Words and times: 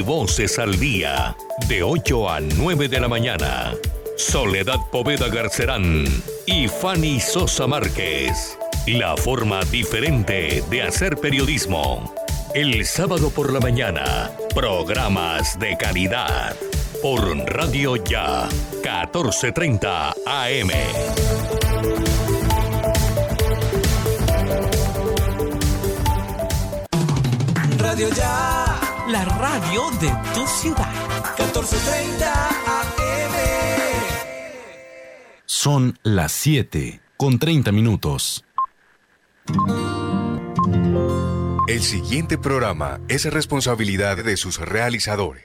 Voces 0.00 0.58
al 0.58 0.78
Día, 0.78 1.36
de 1.68 1.82
8 1.82 2.28
a 2.30 2.40
9 2.40 2.88
de 2.88 3.00
la 3.00 3.08
mañana. 3.08 3.74
Soledad 4.16 4.78
Poveda 4.90 5.28
Garcerán 5.28 6.04
y 6.46 6.68
Fanny 6.68 7.20
Sosa 7.20 7.66
Márquez. 7.66 8.58
La 8.86 9.16
forma 9.16 9.60
diferente 9.64 10.62
de 10.70 10.82
hacer 10.82 11.16
periodismo. 11.16 12.14
El 12.54 12.84
sábado 12.86 13.30
por 13.30 13.52
la 13.52 13.60
mañana, 13.60 14.30
programas 14.54 15.58
de 15.58 15.76
calidad. 15.76 16.56
Por 17.02 17.36
Radio 17.50 17.96
Ya, 17.96 18.48
1430 18.82 20.14
AM. 20.24 20.70
Radio 27.78 28.08
Ya, 28.10 28.65
la 29.08 29.24
radio 29.24 29.90
de 30.00 30.12
tu 30.34 30.46
ciudad. 30.46 30.92
1430 31.38 32.48
AM. 32.48 33.34
Son 35.44 35.98
las 36.02 36.32
7 36.32 37.00
con 37.16 37.38
30 37.38 37.72
minutos. 37.72 38.44
El 41.68 41.82
siguiente 41.82 42.38
programa 42.38 43.00
es 43.08 43.32
responsabilidad 43.32 44.16
de 44.16 44.36
sus 44.36 44.58
realizadores. 44.58 45.44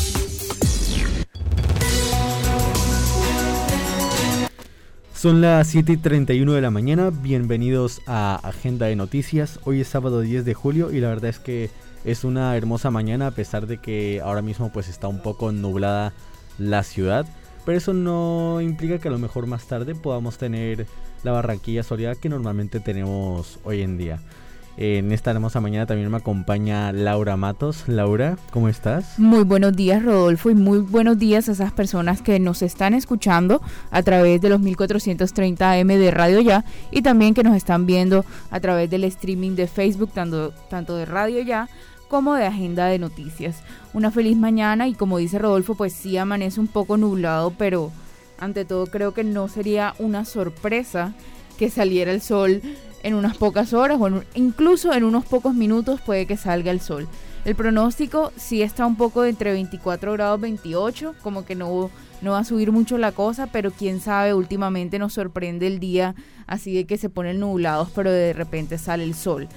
Son 5.21 5.39
las 5.39 5.67
7 5.67 5.91
y 5.91 5.97
31 5.97 6.51
de 6.53 6.61
la 6.61 6.71
mañana, 6.71 7.11
bienvenidos 7.11 8.01
a 8.07 8.37
Agenda 8.37 8.87
de 8.87 8.95
Noticias. 8.95 9.59
Hoy 9.65 9.81
es 9.81 9.87
sábado 9.87 10.21
10 10.21 10.45
de 10.45 10.55
julio 10.55 10.91
y 10.91 10.99
la 10.99 11.09
verdad 11.09 11.29
es 11.29 11.37
que 11.37 11.69
es 12.03 12.23
una 12.23 12.57
hermosa 12.57 12.89
mañana 12.89 13.27
a 13.27 13.31
pesar 13.31 13.67
de 13.67 13.77
que 13.77 14.19
ahora 14.23 14.41
mismo 14.41 14.71
pues 14.71 14.89
está 14.89 15.07
un 15.07 15.21
poco 15.21 15.51
nublada 15.51 16.11
la 16.57 16.81
ciudad. 16.81 17.27
Pero 17.67 17.77
eso 17.77 17.93
no 17.93 18.61
implica 18.61 18.97
que 18.97 19.09
a 19.09 19.11
lo 19.11 19.19
mejor 19.19 19.45
más 19.45 19.67
tarde 19.67 19.93
podamos 19.93 20.39
tener 20.39 20.87
la 21.23 21.33
Barranquilla 21.33 21.83
soleada 21.83 22.15
que 22.15 22.27
normalmente 22.27 22.79
tenemos 22.79 23.59
hoy 23.63 23.83
en 23.83 23.99
día. 23.99 24.19
En 24.77 25.11
esta 25.11 25.31
hermosa 25.31 25.59
mañana 25.59 25.85
también 25.85 26.09
me 26.09 26.17
acompaña 26.17 26.93
Laura 26.93 27.35
Matos. 27.35 27.87
Laura, 27.87 28.37
¿cómo 28.51 28.69
estás? 28.69 29.19
Muy 29.19 29.43
buenos 29.43 29.75
días, 29.75 30.01
Rodolfo, 30.01 30.49
y 30.49 30.55
muy 30.55 30.79
buenos 30.79 31.19
días 31.19 31.49
a 31.49 31.51
esas 31.51 31.73
personas 31.73 32.21
que 32.21 32.39
nos 32.39 32.61
están 32.61 32.93
escuchando 32.93 33.61
a 33.91 34.01
través 34.01 34.39
de 34.39 34.49
los 34.49 34.61
1430 34.61 35.71
AM 35.71 35.87
de 35.87 36.11
Radio 36.11 36.39
Ya 36.39 36.63
y 36.89 37.01
también 37.01 37.33
que 37.33 37.43
nos 37.43 37.55
están 37.55 37.85
viendo 37.85 38.25
a 38.49 38.59
través 38.61 38.89
del 38.89 39.03
streaming 39.03 39.55
de 39.55 39.67
Facebook, 39.67 40.11
tanto, 40.13 40.51
tanto 40.69 40.95
de 40.95 41.05
Radio 41.05 41.41
Ya 41.41 41.67
como 42.07 42.35
de 42.35 42.45
Agenda 42.45 42.87
de 42.87 42.97
Noticias. 42.97 43.63
Una 43.93 44.09
feliz 44.09 44.37
mañana 44.37 44.87
y 44.87 44.93
como 44.93 45.17
dice 45.17 45.37
Rodolfo, 45.37 45.75
pues 45.75 45.93
sí 45.93 46.17
amanece 46.17 46.59
un 46.59 46.67
poco 46.67 46.95
nublado, 46.95 47.53
pero 47.57 47.91
ante 48.39 48.63
todo 48.65 48.87
creo 48.87 49.13
que 49.13 49.23
no 49.23 49.49
sería 49.49 49.93
una 49.99 50.23
sorpresa 50.23 51.13
que 51.57 51.69
saliera 51.69 52.11
el 52.11 52.21
sol 52.21 52.61
en 53.03 53.13
unas 53.13 53.37
pocas 53.37 53.73
horas 53.73 53.99
o 53.99 54.23
incluso 54.35 54.93
en 54.93 55.03
unos 55.03 55.25
pocos 55.25 55.53
minutos 55.53 56.01
puede 56.01 56.25
que 56.25 56.37
salga 56.37 56.71
el 56.71 56.81
sol. 56.81 57.07
El 57.43 57.55
pronóstico 57.55 58.31
sí 58.35 58.61
está 58.61 58.85
un 58.85 58.95
poco 58.95 59.23
de 59.23 59.29
entre 59.29 59.51
24 59.51 60.13
grados 60.13 60.39
28, 60.39 61.15
como 61.23 61.43
que 61.43 61.55
no, 61.55 61.89
no 62.21 62.31
va 62.31 62.39
a 62.39 62.43
subir 62.43 62.71
mucho 62.71 62.97
la 62.99 63.11
cosa, 63.11 63.47
pero 63.47 63.71
quién 63.71 63.99
sabe, 63.99 64.33
últimamente 64.33 64.99
nos 64.99 65.13
sorprende 65.13 65.65
el 65.65 65.79
día 65.79 66.13
así 66.45 66.75
de 66.75 66.85
que 66.85 66.97
se 66.97 67.09
ponen 67.09 67.39
nublados, 67.39 67.89
pero 67.95 68.11
de 68.11 68.33
repente 68.33 68.77
sale 68.77 69.03
el 69.03 69.15
sol. 69.15 69.47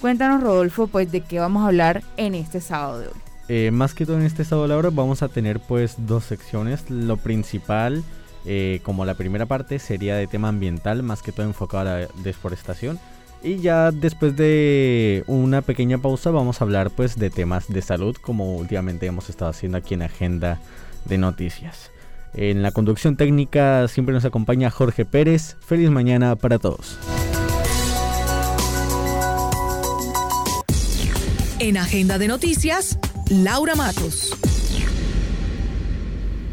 Cuéntanos, 0.00 0.42
Rodolfo, 0.42 0.86
pues 0.86 1.10
de 1.10 1.20
qué 1.20 1.40
vamos 1.40 1.64
a 1.64 1.68
hablar 1.68 2.02
en 2.16 2.34
este 2.34 2.60
sábado 2.60 3.00
de 3.00 3.06
hoy. 3.08 3.14
Eh, 3.48 3.70
más 3.72 3.92
que 3.94 4.06
todo 4.06 4.18
en 4.18 4.26
este 4.26 4.44
sábado, 4.44 4.68
Laura, 4.68 4.90
vamos 4.90 5.22
a 5.22 5.28
tener 5.28 5.60
pues 5.60 5.96
dos 5.98 6.24
secciones. 6.24 6.88
Lo 6.90 7.16
principal 7.16 8.04
eh, 8.44 8.80
como 8.82 9.04
la 9.04 9.14
primera 9.14 9.46
parte 9.46 9.78
sería 9.78 10.16
de 10.16 10.26
tema 10.26 10.48
ambiental, 10.48 11.02
más 11.02 11.22
que 11.22 11.32
todo 11.32 11.46
enfocado 11.46 11.82
a 11.82 11.98
la 12.00 12.08
deforestación. 12.22 12.98
Y 13.42 13.56
ya 13.58 13.90
después 13.90 14.36
de 14.36 15.24
una 15.26 15.62
pequeña 15.62 15.98
pausa 15.98 16.30
vamos 16.30 16.60
a 16.60 16.64
hablar 16.64 16.90
pues 16.90 17.16
de 17.16 17.30
temas 17.30 17.68
de 17.68 17.82
salud, 17.82 18.16
como 18.16 18.56
últimamente 18.56 19.06
hemos 19.06 19.28
estado 19.30 19.50
haciendo 19.50 19.78
aquí 19.78 19.94
en 19.94 20.02
Agenda 20.02 20.60
de 21.04 21.18
Noticias. 21.18 21.90
En 22.34 22.62
la 22.62 22.70
conducción 22.70 23.16
técnica 23.16 23.88
siempre 23.88 24.14
nos 24.14 24.24
acompaña 24.24 24.70
Jorge 24.70 25.04
Pérez. 25.04 25.56
Feliz 25.60 25.90
mañana 25.90 26.36
para 26.36 26.58
todos. 26.58 26.98
En 31.58 31.76
Agenda 31.76 32.18
de 32.18 32.28
Noticias, 32.28 32.98
Laura 33.28 33.74
Matos. 33.74 34.34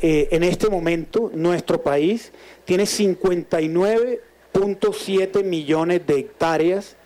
Eh, 0.00 0.28
en 0.30 0.42
este 0.44 0.70
momento, 0.70 1.30
nuestro 1.34 1.82
país 1.82 2.32
tiene 2.64 2.86
59 2.86 4.29
.7 4.52 5.44
millones 5.44 6.04
de 6.06 6.18
hectáreas 6.18 6.96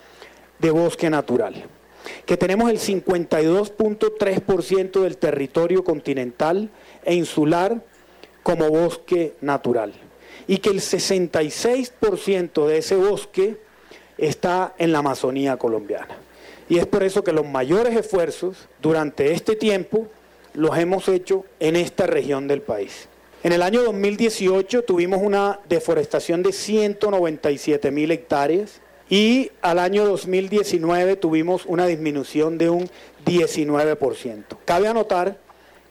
de 0.58 0.70
bosque 0.70 1.10
natural, 1.10 1.64
que 2.26 2.36
tenemos 2.36 2.70
el 2.70 2.78
52.3% 2.78 5.00
del 5.00 5.16
territorio 5.16 5.84
continental 5.84 6.68
e 7.04 7.14
insular 7.14 7.80
como 8.42 8.68
bosque 8.70 9.34
natural 9.40 9.92
y 10.46 10.58
que 10.58 10.68
el 10.70 10.80
66% 10.80 12.66
de 12.66 12.78
ese 12.78 12.96
bosque 12.96 13.56
está 14.18 14.74
en 14.78 14.92
la 14.92 14.98
Amazonía 14.98 15.56
colombiana. 15.56 16.18
Y 16.68 16.78
es 16.78 16.86
por 16.86 17.02
eso 17.02 17.24
que 17.24 17.32
los 17.32 17.46
mayores 17.46 17.96
esfuerzos 17.96 18.68
durante 18.80 19.32
este 19.32 19.56
tiempo 19.56 20.06
los 20.54 20.78
hemos 20.78 21.08
hecho 21.08 21.44
en 21.60 21.76
esta 21.76 22.06
región 22.06 22.48
del 22.48 22.62
país. 22.62 23.08
En 23.44 23.52
el 23.52 23.60
año 23.60 23.82
2018 23.82 24.84
tuvimos 24.84 25.20
una 25.22 25.60
deforestación 25.68 26.42
de 26.42 26.50
197 26.50 27.90
mil 27.90 28.10
hectáreas 28.10 28.80
y 29.10 29.50
al 29.60 29.80
año 29.80 30.06
2019 30.06 31.16
tuvimos 31.16 31.66
una 31.66 31.86
disminución 31.86 32.56
de 32.56 32.70
un 32.70 32.88
19%. 33.26 34.44
Cabe 34.64 34.88
anotar 34.88 35.36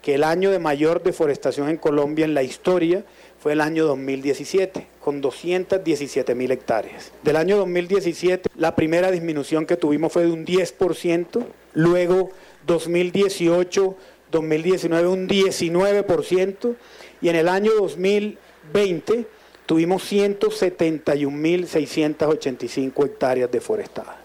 que 0.01 0.15
el 0.15 0.23
año 0.23 0.49
de 0.49 0.57
mayor 0.57 1.03
deforestación 1.03 1.69
en 1.69 1.77
Colombia 1.77 2.25
en 2.25 2.33
la 2.33 2.41
historia 2.41 3.05
fue 3.39 3.53
el 3.53 3.61
año 3.61 3.85
2017, 3.85 4.87
con 4.99 5.21
217 5.21 6.33
mil 6.33 6.49
hectáreas. 6.49 7.11
Del 7.21 7.35
año 7.35 7.57
2017, 7.57 8.49
la 8.57 8.75
primera 8.75 9.11
disminución 9.11 9.67
que 9.67 9.77
tuvimos 9.77 10.11
fue 10.11 10.23
de 10.23 10.31
un 10.31 10.43
10%, 10.43 11.45
luego 11.75 12.31
2018, 12.65 13.95
2019 14.31 15.07
un 15.07 15.27
19%, 15.29 16.75
y 17.23 17.29
en 17.29 17.37
el 17.37 17.47
año 17.47 17.71
2020 17.73 19.25
tuvimos 19.65 20.11
171.685 20.11 23.05
hectáreas 23.05 23.49
deforestadas. 23.49 24.17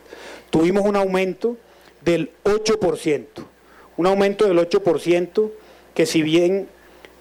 Tuvimos 0.51 0.85
un 0.85 0.97
aumento 0.97 1.57
del 2.01 2.33
8%, 2.45 3.25
un 3.97 4.07
aumento 4.07 4.47
del 4.47 4.59
8% 4.59 5.51
que 5.95 6.07
si 6.07 6.23
bien 6.23 6.67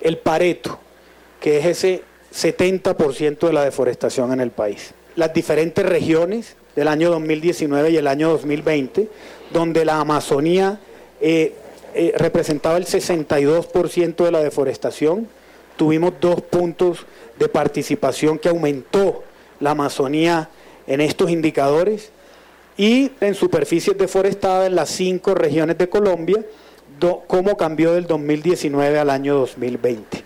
el 0.00 0.18
Pareto, 0.18 0.78
que 1.40 1.58
es 1.58 1.66
ese 1.66 2.02
70% 2.34 3.46
de 3.46 3.52
la 3.52 3.64
deforestación 3.64 4.32
en 4.32 4.40
el 4.40 4.50
país. 4.50 4.92
Las 5.14 5.32
diferentes 5.32 5.86
regiones 5.86 6.56
del 6.74 6.88
año 6.88 7.10
2019 7.10 7.90
y 7.90 7.96
el 7.96 8.08
año 8.08 8.30
2020, 8.30 9.08
donde 9.54 9.84
la 9.84 10.00
Amazonía 10.00 10.80
eh, 11.20 11.54
eh, 11.94 12.12
representaba 12.16 12.76
el 12.76 12.86
62% 12.86 14.24
de 14.24 14.30
la 14.32 14.42
deforestación. 14.42 15.28
Tuvimos 15.76 16.14
dos 16.20 16.42
puntos 16.42 17.06
de 17.38 17.48
participación 17.48 18.38
que 18.38 18.48
aumentó 18.48 19.22
la 19.60 19.70
Amazonía 19.70 20.50
en 20.88 21.00
estos 21.00 21.30
indicadores 21.30 22.10
y 22.76 23.12
en 23.20 23.36
superficies 23.36 23.96
deforestadas 23.96 24.66
en 24.66 24.74
las 24.74 24.90
cinco 24.90 25.36
regiones 25.36 25.78
de 25.78 25.88
Colombia, 25.88 26.44
cómo 27.28 27.56
cambió 27.56 27.92
del 27.92 28.08
2019 28.08 28.98
al 28.98 29.08
año 29.08 29.36
2020. 29.36 30.24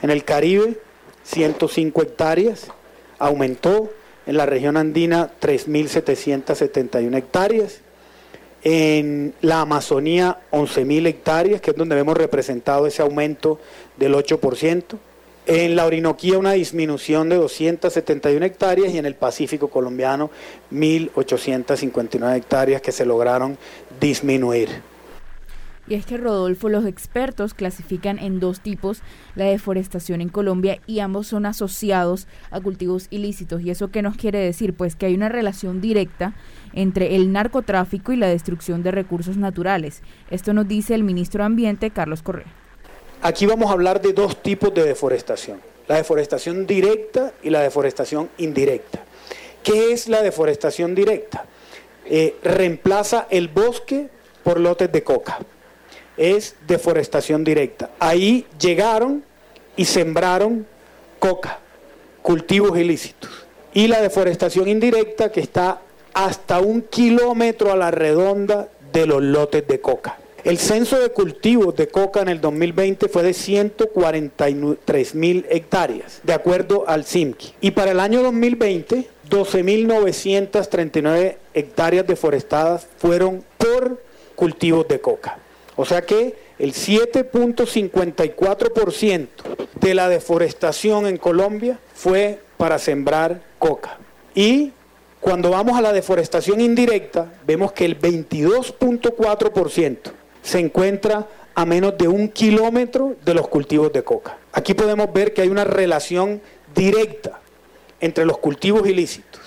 En 0.00 0.10
el 0.10 0.24
Caribe, 0.24 0.78
105 1.24 2.02
hectáreas, 2.02 2.68
aumentó 3.18 3.90
en 4.24 4.38
la 4.38 4.46
región 4.46 4.78
andina 4.78 5.30
3.771 5.42 7.16
hectáreas, 7.18 7.81
en 8.64 9.34
la 9.40 9.62
Amazonía 9.62 10.38
11.000 10.52 11.06
hectáreas, 11.06 11.60
que 11.60 11.72
es 11.72 11.76
donde 11.76 11.98
hemos 11.98 12.16
representado 12.16 12.86
ese 12.86 13.02
aumento 13.02 13.58
del 13.96 14.14
8%, 14.14 14.98
en 15.46 15.74
la 15.74 15.86
Orinoquía 15.86 16.38
una 16.38 16.52
disminución 16.52 17.28
de 17.28 17.36
271 17.36 18.44
hectáreas 18.46 18.94
y 18.94 18.98
en 18.98 19.06
el 19.06 19.16
Pacífico 19.16 19.68
colombiano 19.68 20.30
1.859 20.72 22.36
hectáreas 22.36 22.80
que 22.80 22.92
se 22.92 23.04
lograron 23.04 23.58
disminuir. 24.00 24.68
Y 25.88 25.94
es 25.94 26.06
que 26.06 26.16
Rodolfo, 26.16 26.68
los 26.68 26.86
expertos 26.86 27.54
clasifican 27.54 28.20
en 28.20 28.38
dos 28.38 28.60
tipos 28.60 29.02
la 29.34 29.46
deforestación 29.46 30.20
en 30.20 30.28
Colombia 30.28 30.78
y 30.86 31.00
ambos 31.00 31.26
son 31.26 31.44
asociados 31.44 32.28
a 32.52 32.60
cultivos 32.60 33.08
ilícitos. 33.10 33.62
¿Y 33.62 33.70
eso 33.70 33.90
qué 33.90 34.00
nos 34.00 34.16
quiere 34.16 34.38
decir? 34.38 34.74
Pues 34.74 34.94
que 34.94 35.06
hay 35.06 35.14
una 35.14 35.28
relación 35.28 35.80
directa 35.80 36.34
entre 36.72 37.16
el 37.16 37.32
narcotráfico 37.32 38.12
y 38.12 38.16
la 38.16 38.28
destrucción 38.28 38.82
de 38.82 38.90
recursos 38.90 39.36
naturales. 39.36 40.02
Esto 40.30 40.52
nos 40.52 40.68
dice 40.68 40.94
el 40.94 41.04
ministro 41.04 41.42
de 41.42 41.46
Ambiente, 41.46 41.90
Carlos 41.90 42.22
Correa. 42.22 42.52
Aquí 43.22 43.46
vamos 43.46 43.70
a 43.70 43.72
hablar 43.72 44.00
de 44.00 44.12
dos 44.12 44.42
tipos 44.42 44.74
de 44.74 44.84
deforestación. 44.84 45.60
La 45.88 45.96
deforestación 45.96 46.66
directa 46.66 47.32
y 47.42 47.50
la 47.50 47.60
deforestación 47.60 48.30
indirecta. 48.38 49.00
¿Qué 49.62 49.92
es 49.92 50.08
la 50.08 50.22
deforestación 50.22 50.94
directa? 50.94 51.44
Eh, 52.04 52.36
reemplaza 52.42 53.26
el 53.30 53.48
bosque 53.48 54.08
por 54.42 54.58
lotes 54.58 54.90
de 54.90 55.04
coca 55.04 55.38
es 56.16 56.56
deforestación 56.66 57.44
directa. 57.44 57.90
Ahí 57.98 58.46
llegaron 58.60 59.24
y 59.76 59.84
sembraron 59.84 60.66
coca, 61.18 61.58
cultivos 62.22 62.78
ilícitos. 62.78 63.30
Y 63.74 63.88
la 63.88 64.00
deforestación 64.00 64.68
indirecta 64.68 65.32
que 65.32 65.40
está 65.40 65.80
hasta 66.14 66.60
un 66.60 66.82
kilómetro 66.82 67.72
a 67.72 67.76
la 67.76 67.90
redonda 67.90 68.68
de 68.92 69.06
los 69.06 69.22
lotes 69.22 69.66
de 69.66 69.80
coca. 69.80 70.18
El 70.44 70.58
censo 70.58 70.98
de 70.98 71.10
cultivos 71.10 71.76
de 71.76 71.86
coca 71.86 72.20
en 72.20 72.28
el 72.28 72.40
2020 72.40 73.08
fue 73.08 73.22
de 73.22 73.32
143 73.32 75.14
mil 75.14 75.46
hectáreas, 75.48 76.20
de 76.24 76.32
acuerdo 76.32 76.82
al 76.88 77.04
CIMCI. 77.04 77.54
Y 77.60 77.70
para 77.70 77.92
el 77.92 78.00
año 78.00 78.24
2020, 78.24 79.06
12.939 79.30 81.36
hectáreas 81.54 82.04
deforestadas 82.06 82.88
fueron 82.98 83.44
por 83.56 84.02
cultivos 84.34 84.88
de 84.88 85.00
coca. 85.00 85.38
O 85.76 85.84
sea 85.84 86.02
que 86.02 86.34
el 86.58 86.74
7.54% 86.74 89.28
de 89.80 89.94
la 89.94 90.08
deforestación 90.08 91.06
en 91.06 91.18
Colombia 91.18 91.78
fue 91.94 92.40
para 92.56 92.80
sembrar 92.80 93.42
coca. 93.60 93.98
Y 94.34 94.72
cuando 95.22 95.50
vamos 95.50 95.78
a 95.78 95.80
la 95.80 95.92
deforestación 95.92 96.60
indirecta, 96.60 97.32
vemos 97.46 97.70
que 97.70 97.84
el 97.84 97.96
22.4% 97.96 99.98
se 100.42 100.58
encuentra 100.58 101.28
a 101.54 101.64
menos 101.64 101.96
de 101.96 102.08
un 102.08 102.28
kilómetro 102.28 103.14
de 103.24 103.32
los 103.32 103.46
cultivos 103.46 103.92
de 103.92 104.02
coca. 104.02 104.36
Aquí 104.52 104.74
podemos 104.74 105.12
ver 105.12 105.32
que 105.32 105.42
hay 105.42 105.48
una 105.48 105.62
relación 105.62 106.42
directa 106.74 107.38
entre 108.00 108.24
los 108.24 108.38
cultivos 108.38 108.84
ilícitos, 108.88 109.40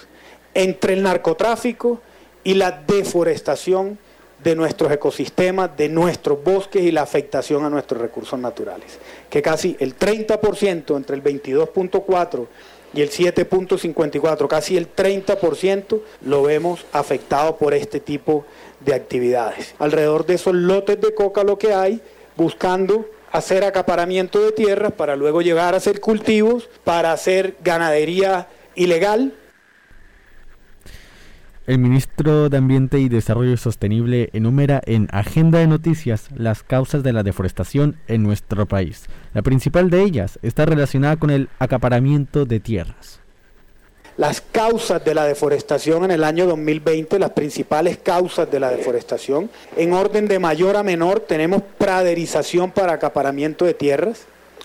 entre 0.54 0.94
el 0.94 1.04
narcotráfico 1.04 2.00
y 2.46 2.54
la 2.54 2.72
deforestación 2.72 4.00
de 4.42 4.56
nuestros 4.56 4.90
ecosistemas, 4.94 5.76
de 5.76 5.90
nuestros 5.90 6.42
bosques 6.42 6.84
y 6.84 6.92
la 6.92 7.02
afectación 7.02 7.66
a 7.66 7.70
nuestros 7.70 8.00
recursos 8.00 8.40
naturales. 8.40 8.98
Que 9.30 9.42
casi 9.42 9.76
el 9.82 10.00
30% 10.00 10.96
entre 10.96 11.18
el 11.18 11.24
22.4 11.24 12.48
y 12.96 13.02
el 13.02 13.12
7.54, 13.12 14.48
casi 14.48 14.78
el 14.78 14.94
30% 14.96 16.00
lo 16.22 16.44
vemos 16.44 16.86
afectado 16.94 17.58
por 17.58 17.74
este 17.74 18.00
tipo 18.00 18.46
de 18.80 18.94
actividades. 18.94 19.76
Alrededor 19.80 20.26
de 20.26 20.36
esos 20.36 20.56
lotes 20.56 21.02
de 21.02 21.14
coca 21.14 21.44
lo 21.44 21.58
que 21.58 21.74
hay, 21.74 22.02
buscando 22.38 23.06
hacer 23.34 23.66
acaparamiento 23.66 24.40
de 24.40 24.54
tierras 24.54 24.94
para 24.94 25.18
luego 25.18 25.42
llegar 25.42 25.74
a 25.74 25.78
hacer 25.78 26.00
cultivos, 26.00 26.70
para 26.86 27.12
hacer 27.12 27.58
ganadería 27.62 28.48
ilegal, 28.76 29.34
el 31.68 31.80
ministro 31.80 32.50
de 32.50 32.58
Ambiente 32.58 33.00
y 33.00 33.10
Desarrollo 33.10 33.58
Sostenible 33.58 34.30
enumera 34.34 34.82
en 34.86 35.08
Agenda 35.12 35.60
de 35.60 35.68
Noticias 35.68 36.28
las 36.36 36.62
causas 36.62 37.02
de 37.02 37.12
la 37.12 37.24
deforestación 37.24 37.98
en 38.08 38.22
nuestro 38.22 38.68
país. 38.68 39.06
La 39.34 39.42
principal 39.42 39.90
de 39.90 40.04
ellas 40.04 40.38
está 40.44 40.66
relacionada 40.66 41.18
con 41.18 41.32
el 41.32 41.50
acaparamiento 41.60 42.46
de 42.46 42.60
tierras. 42.60 43.20
las 44.18 44.40
causas 44.40 45.04
de 45.04 45.14
la 45.14 45.26
deforestación 45.26 46.06
en 46.06 46.12
el 46.12 46.24
año 46.24 46.46
2020, 46.46 47.20
las 47.20 47.32
principales 47.32 47.98
causas 47.98 48.50
de 48.50 48.62
la 48.62 48.70
deforestación. 48.70 49.50
En 49.76 49.92
orden 49.92 50.30
de 50.30 50.40
mayor 50.40 50.78
a 50.78 50.84
menor 50.84 51.20
tenemos 51.20 51.62
praderización 51.78 52.72
para 52.72 52.94
acaparamiento 52.94 53.66
de 53.66 53.74
tierras. 53.74 54.22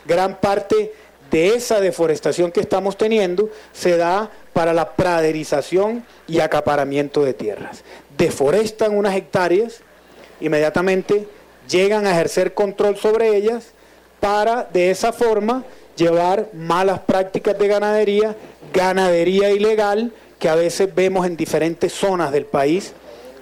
Gran 0.06 0.38
parte 0.38 0.92
de 1.32 1.48
esa 1.54 1.80
deforestación 1.80 2.52
que 2.52 2.60
estamos 2.60 2.96
teniendo 2.96 3.50
se 3.72 3.96
da 3.96 4.30
para 4.52 4.72
la 4.72 4.92
praderización 4.92 6.04
y 6.26 6.40
acaparamiento 6.40 7.22
de 7.24 7.34
tierras. 7.34 7.84
Deforestan 8.16 8.96
unas 8.96 9.16
hectáreas, 9.16 9.80
inmediatamente 10.40 11.26
llegan 11.68 12.06
a 12.06 12.12
ejercer 12.12 12.54
control 12.54 12.96
sobre 12.96 13.36
ellas 13.36 13.68
para 14.18 14.64
de 14.64 14.90
esa 14.90 15.12
forma 15.12 15.64
llevar 15.96 16.48
malas 16.52 17.00
prácticas 17.00 17.58
de 17.58 17.68
ganadería, 17.68 18.36
ganadería 18.72 19.50
ilegal 19.50 20.12
que 20.38 20.48
a 20.48 20.54
veces 20.54 20.92
vemos 20.94 21.26
en 21.26 21.36
diferentes 21.36 21.92
zonas 21.92 22.32
del 22.32 22.46
país, 22.46 22.92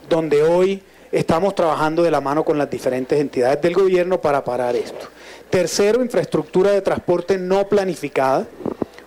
donde 0.09 0.43
hoy 0.43 0.83
estamos 1.13 1.55
trabajando 1.55 2.03
de 2.03 2.11
la 2.11 2.21
mano 2.21 2.45
con 2.45 2.59
las 2.59 2.69
diferentes 2.69 3.19
entidades 3.19 3.63
del 3.63 3.75
gobierno 3.75 4.21
para 4.21 4.45
parar 4.45 4.77
esto. 4.77 5.07
Tercero, 5.49 6.03
infraestructura 6.03 6.73
de 6.73 6.83
transporte 6.83 7.39
no 7.39 7.69
planificada, 7.69 8.47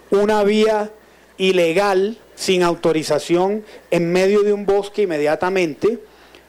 una 0.09 0.43
vía 0.43 0.89
ilegal 1.41 2.19
sin 2.35 2.61
autorización 2.61 3.65
en 3.89 4.11
medio 4.11 4.43
de 4.43 4.53
un 4.53 4.67
bosque 4.67 5.01
inmediatamente, 5.01 5.97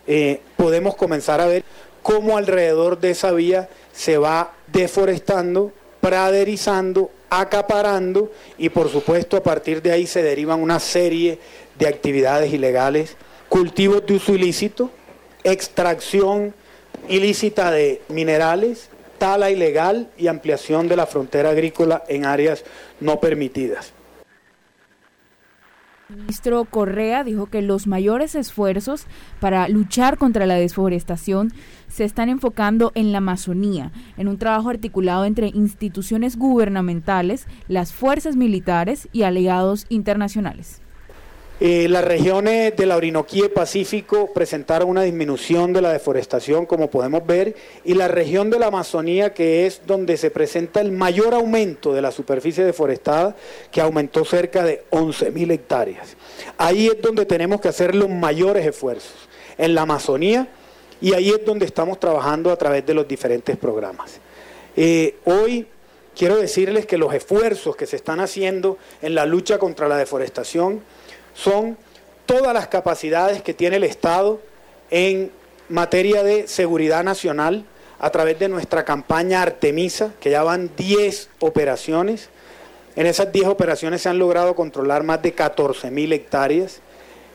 eh, 0.07 0.41
podemos 0.59 0.97
comenzar 0.97 1.41
a 1.41 1.47
ver 1.47 1.65
cómo 2.03 2.37
alrededor 2.37 3.01
de 3.01 3.13
esa 3.13 3.33
vía 3.33 3.71
se 3.95 4.19
va 4.19 4.53
deforestando, 4.71 5.73
praderizando, 6.03 7.11
acaparando 7.31 8.31
y 8.59 8.69
por 8.69 8.91
supuesto 8.91 9.39
a 9.39 9.43
partir 9.43 9.81
de 9.81 9.93
ahí 9.93 10.07
se 10.07 10.23
derivan 10.23 10.61
una 10.61 10.79
serie 10.79 11.39
de 11.79 11.89
actividades 11.89 12.53
ilegales, 12.53 13.17
cultivos 13.49 14.05
de 14.05 14.17
uso 14.17 14.35
ilícito, 14.35 14.91
extracción 15.43 16.55
ilícita 17.09 17.71
de 17.71 18.03
minerales, 18.09 18.91
tala 19.17 19.51
ilegal 19.51 20.11
y 20.19 20.27
ampliación 20.27 20.87
de 20.87 20.97
la 20.97 21.07
frontera 21.07 21.51
agrícola 21.51 22.05
en 22.09 22.27
áreas 22.27 22.63
no 23.01 23.21
permitidas. 23.21 23.95
Ministro 26.17 26.65
Correa 26.67 27.25
dijo 27.25 27.47
que 27.47 27.63
los 27.63 27.87
mayores 27.87 28.35
esfuerzos 28.35 29.07
para 29.41 29.69
luchar 29.69 30.19
contra 30.19 30.47
la 30.47 30.55
desforestación 30.55 31.53
se 31.89 32.05
están 32.05 32.29
enfocando 32.29 32.93
en 32.95 33.13
la 33.13 33.19
Amazonía, 33.19 33.93
en 34.17 34.29
un 34.29 34.39
trabajo 34.39 34.69
articulado 34.69 35.25
entre 35.25 35.49
instituciones 35.49 36.37
gubernamentales, 36.37 37.47
las 37.69 37.93
fuerzas 37.93 38.37
militares 38.37 39.09
y 39.13 39.23
aliados 39.23 39.87
internacionales. 39.89 40.82
Eh, 41.61 41.87
las 41.89 42.05
regiones 42.05 42.75
de 42.77 42.87
la 42.87 42.97
Orinoquía 42.97 43.45
y 43.47 43.49
Pacífico 43.49 44.33
presentaron 44.33 44.89
una 44.89 45.03
disminución 45.03 45.73
de 45.73 45.81
la 45.81 45.93
deforestación, 45.93 46.67
como 46.67 46.91
podemos 46.91 47.25
ver, 47.25 47.55
y 47.85 47.95
la 47.95 48.09
región 48.09 48.51
de 48.51 48.59
la 48.59 48.67
Amazonía, 48.67 49.33
que 49.33 49.67
es 49.67 49.83
donde 49.87 50.17
se 50.17 50.31
presenta 50.31 50.81
el 50.81 50.91
mayor 50.91 51.35
aumento 51.35 51.93
de 51.93 52.03
la 52.03 52.11
superficie 52.11 52.65
deforestada, 52.65 53.37
que 53.71 53.81
aumentó 53.81 54.25
cerca 54.25 54.65
de 54.65 54.83
11.000 54.91 55.53
hectáreas. 55.53 56.17
Ahí 56.59 56.89
es 56.89 57.01
donde 57.01 57.27
tenemos 57.27 57.61
que 57.61 57.69
hacer 57.69 57.95
los 57.95 58.09
mayores 58.09 58.67
esfuerzos, 58.67 59.29
en 59.57 59.75
la 59.75 59.83
Amazonía, 59.83 60.49
y 61.01 61.15
ahí 61.15 61.31
es 61.31 61.45
donde 61.45 61.67
estamos 61.67 62.01
trabajando 62.01 62.51
a 62.51 62.57
través 62.57 62.85
de 62.87 62.95
los 62.95 63.07
diferentes 63.07 63.57
programas. 63.57 64.21
Eh, 64.77 65.17
hoy 65.25 65.67
quiero 66.17 66.37
decirles 66.37 66.87
que 66.87 66.99
los 66.99 67.13
esfuerzos 67.15 67.77
que 67.77 67.87
se 67.87 67.97
están 67.97 68.21
haciendo 68.21 68.79
en 69.03 69.15
la 69.15 69.27
lucha 69.27 69.59
contra 69.59 69.89
la 69.89 69.97
deforestación, 69.97 70.81
son 71.35 71.77
todas 72.27 72.55
las 72.55 72.69
capacidades 72.69 73.43
que 73.43 73.55
tiene 73.55 73.77
el 73.77 73.85
Estado 73.85 74.41
en 74.91 75.31
materia 75.69 76.23
de 76.23 76.47
seguridad 76.49 77.03
nacional 77.03 77.65
a 77.99 78.11
través 78.11 78.39
de 78.39 78.49
nuestra 78.49 78.85
campaña 78.85 79.43
Artemisa, 79.43 80.13
que 80.21 80.31
ya 80.31 80.43
van 80.43 80.71
10 80.77 81.31
operaciones. 81.39 82.29
En 82.97 83.07
esas 83.07 83.33
10 83.33 83.47
operaciones 83.47 84.03
se 84.03 84.09
han 84.09 84.19
logrado 84.19 84.55
controlar 84.55 85.03
más 85.03 85.23
de 85.23 85.33
14 85.33 85.91
mil 85.91 86.13
hectáreas. 86.13 86.81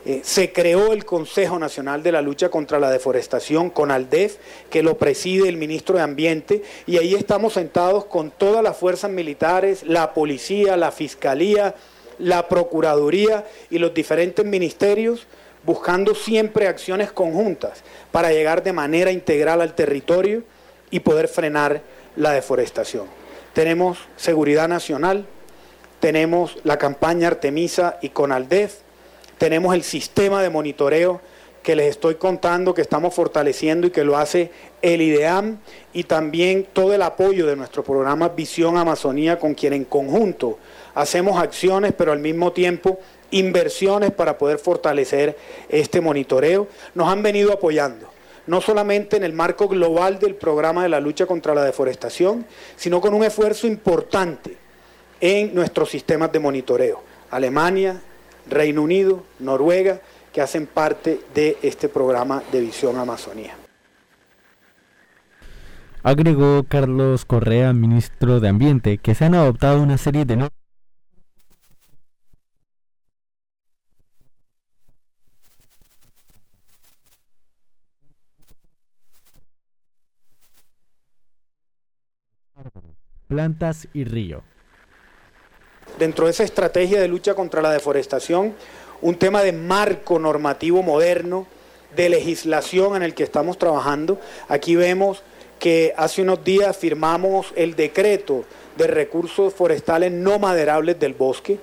Eh, 0.04 0.20
se 0.22 0.52
creó 0.52 0.92
el 0.92 1.04
Consejo 1.04 1.58
Nacional 1.58 2.02
de 2.02 2.12
la 2.12 2.22
Lucha 2.22 2.50
contra 2.50 2.78
la 2.78 2.90
Deforestación, 2.90 3.70
con 3.70 3.90
ALDEF, 3.90 4.36
que 4.70 4.82
lo 4.82 4.96
preside 4.96 5.48
el 5.48 5.56
ministro 5.56 5.96
de 5.96 6.02
Ambiente, 6.02 6.62
y 6.86 6.98
ahí 6.98 7.14
estamos 7.14 7.54
sentados 7.54 8.04
con 8.04 8.30
todas 8.30 8.62
las 8.62 8.76
fuerzas 8.76 9.10
militares, 9.10 9.82
la 9.82 10.14
policía, 10.14 10.76
la 10.76 10.92
fiscalía, 10.92 11.74
la 12.18 12.48
Procuraduría 12.48 13.46
y 13.70 13.78
los 13.78 13.94
diferentes 13.94 14.44
ministerios 14.44 15.26
buscando 15.64 16.14
siempre 16.14 16.66
acciones 16.66 17.12
conjuntas 17.12 17.82
para 18.12 18.32
llegar 18.32 18.62
de 18.62 18.72
manera 18.72 19.10
integral 19.10 19.60
al 19.60 19.74
territorio 19.74 20.42
y 20.90 21.00
poder 21.00 21.28
frenar 21.28 21.82
la 22.16 22.32
deforestación. 22.32 23.06
Tenemos 23.52 23.98
seguridad 24.16 24.68
nacional, 24.68 25.26
tenemos 26.00 26.58
la 26.64 26.78
campaña 26.78 27.28
Artemisa 27.28 27.98
y 28.02 28.10
Conaldef, 28.10 28.78
tenemos 29.36 29.74
el 29.74 29.82
sistema 29.82 30.42
de 30.42 30.50
monitoreo 30.50 31.20
que 31.68 31.76
les 31.76 31.90
estoy 31.90 32.14
contando 32.14 32.72
que 32.72 32.80
estamos 32.80 33.12
fortaleciendo 33.12 33.86
y 33.86 33.90
que 33.90 34.02
lo 34.02 34.16
hace 34.16 34.50
el 34.80 35.02
IDEAM 35.02 35.58
y 35.92 36.04
también 36.04 36.66
todo 36.72 36.94
el 36.94 37.02
apoyo 37.02 37.46
de 37.46 37.56
nuestro 37.56 37.84
programa 37.84 38.30
Visión 38.30 38.78
Amazonía 38.78 39.38
con 39.38 39.52
quien 39.52 39.74
en 39.74 39.84
conjunto 39.84 40.58
hacemos 40.94 41.38
acciones, 41.38 41.92
pero 41.92 42.12
al 42.12 42.20
mismo 42.20 42.52
tiempo 42.52 43.00
inversiones 43.32 44.12
para 44.12 44.38
poder 44.38 44.58
fortalecer 44.58 45.36
este 45.68 46.00
monitoreo. 46.00 46.68
Nos 46.94 47.06
han 47.12 47.22
venido 47.22 47.52
apoyando, 47.52 48.08
no 48.46 48.62
solamente 48.62 49.18
en 49.18 49.24
el 49.24 49.34
marco 49.34 49.68
global 49.68 50.18
del 50.18 50.36
programa 50.36 50.84
de 50.84 50.88
la 50.88 51.00
lucha 51.00 51.26
contra 51.26 51.54
la 51.54 51.64
deforestación, 51.64 52.46
sino 52.76 53.02
con 53.02 53.12
un 53.12 53.24
esfuerzo 53.24 53.66
importante 53.66 54.56
en 55.20 55.54
nuestros 55.54 55.90
sistemas 55.90 56.32
de 56.32 56.38
monitoreo. 56.38 57.02
Alemania, 57.30 58.00
Reino 58.48 58.82
Unido, 58.82 59.22
Noruega, 59.38 60.00
que 60.38 60.42
hacen 60.42 60.68
parte 60.68 61.20
de 61.34 61.58
este 61.62 61.88
programa 61.88 62.44
de 62.52 62.60
Visión 62.60 62.96
Amazonía. 62.96 63.56
Agregó 66.04 66.62
Carlos 66.62 67.24
Correa, 67.24 67.72
ministro 67.72 68.38
de 68.38 68.48
Ambiente, 68.48 68.98
que 68.98 69.16
se 69.16 69.24
han 69.24 69.34
adoptado 69.34 69.82
una 69.82 69.98
serie 69.98 70.24
de 70.24 70.36
normas 70.36 70.52
plantas 83.26 83.88
y 83.92 84.04
río. 84.04 84.44
Dentro 85.98 86.26
de 86.26 86.30
esa 86.30 86.44
estrategia 86.44 87.00
de 87.00 87.08
lucha 87.08 87.34
contra 87.34 87.60
la 87.60 87.72
deforestación, 87.72 88.54
un 89.00 89.16
tema 89.16 89.42
de 89.42 89.52
marco 89.52 90.18
normativo 90.18 90.82
moderno, 90.82 91.46
de 91.94 92.08
legislación 92.08 92.96
en 92.96 93.02
el 93.02 93.14
que 93.14 93.22
estamos 93.22 93.58
trabajando. 93.58 94.20
Aquí 94.48 94.76
vemos 94.76 95.22
que 95.58 95.94
hace 95.96 96.22
unos 96.22 96.44
días 96.44 96.76
firmamos 96.76 97.52
el 97.56 97.74
decreto 97.74 98.44
de 98.76 98.86
recursos 98.86 99.54
forestales 99.54 100.12
no 100.12 100.38
maderables 100.38 100.98
del 101.00 101.14
bosque, 101.14 101.58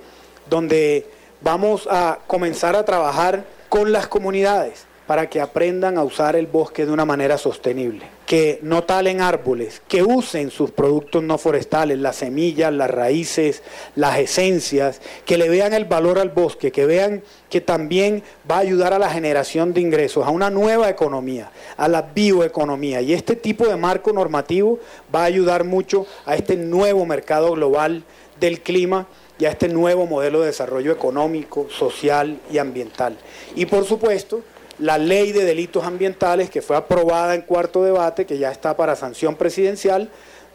donde 0.50 1.08
vamos 1.42 1.88
a 1.89 2.20
comenzar 2.27 2.75
a 2.75 2.86
trabajar 2.86 3.46
con 3.70 3.92
las 3.92 4.08
comunidades 4.08 4.86
para 5.08 5.30
que 5.30 5.39
aprendan 5.39 5.98
a 5.98 6.04
usar 6.04 6.36
el 6.36 6.48
bosque 6.48 6.86
de 6.86 6.92
una 6.92 7.06
manera 7.06 7.38
sostenible, 7.38 8.06
que 8.25 8.60
no 8.63 8.84
talen 8.84 9.22
árboles, 9.22 9.82
que 9.88 10.01
usen 10.01 10.50
sus 10.50 10.72
productos 10.72 11.22
no 11.22 11.38
forestales, 11.38 12.00
las 12.00 12.17
semillas, 12.17 12.74
las 12.74 12.89
raíces, 12.89 13.62
las 13.96 14.17
esencias, 14.17 15.00
que 15.25 15.38
le 15.38 15.48
vean 15.48 15.74
el 15.74 15.86
valor 15.86 16.17
al 16.17 16.29
bosque, 16.29 16.72
que 16.72 16.86
vean 16.86 17.22
que 17.50 17.62
también 17.62 18.24
va 18.50 18.58
a 18.58 18.60
ayudar 18.60 18.94
a 18.94 19.00
la 19.00 19.10
generación 19.10 19.74
de 19.74 19.82
ingresos, 19.82 20.25
a 20.25 20.32
una 20.32 20.50
nueva 20.50 20.89
economía, 20.89 21.51
a 21.77 21.88
la 21.88 22.01
bioeconomía. 22.01 23.01
Y 23.01 23.13
este 23.13 23.36
tipo 23.36 23.67
de 23.67 23.75
marco 23.75 24.12
normativo 24.12 24.79
va 25.13 25.22
a 25.22 25.25
ayudar 25.25 25.63
mucho 25.63 26.08
a 26.25 26.36
este 26.36 26.55
nuevo 26.55 27.05
mercado 27.05 27.51
global 27.51 28.03
del 28.39 28.62
clima 28.62 29.08
y 29.38 29.46
a 29.46 29.51
este 29.51 29.67
nuevo 29.67 30.08
modelo 30.08 30.41
de 30.41 30.48
desarrollo 30.48 30.91
económico, 30.91 31.67
social 31.70 32.39
y 32.51 32.58
ambiental. 32.58 33.17
Y 33.55 33.65
por 33.65 33.86
supuesto, 33.86 34.41
la 34.79 34.98
ley 34.98 35.32
de 35.32 35.46
delitos 35.46 35.86
ambientales 35.86 36.50
que 36.50 36.62
fue 36.62 36.75
aprobada 36.75 37.36
en 37.36 37.41
cuarto 37.41 37.84
debate, 37.84 38.25
que 38.25 38.38
ya 38.38 38.51
está 38.51 38.75
para 38.75 38.96
sanción 38.96 39.36
presidencial, 39.36 40.10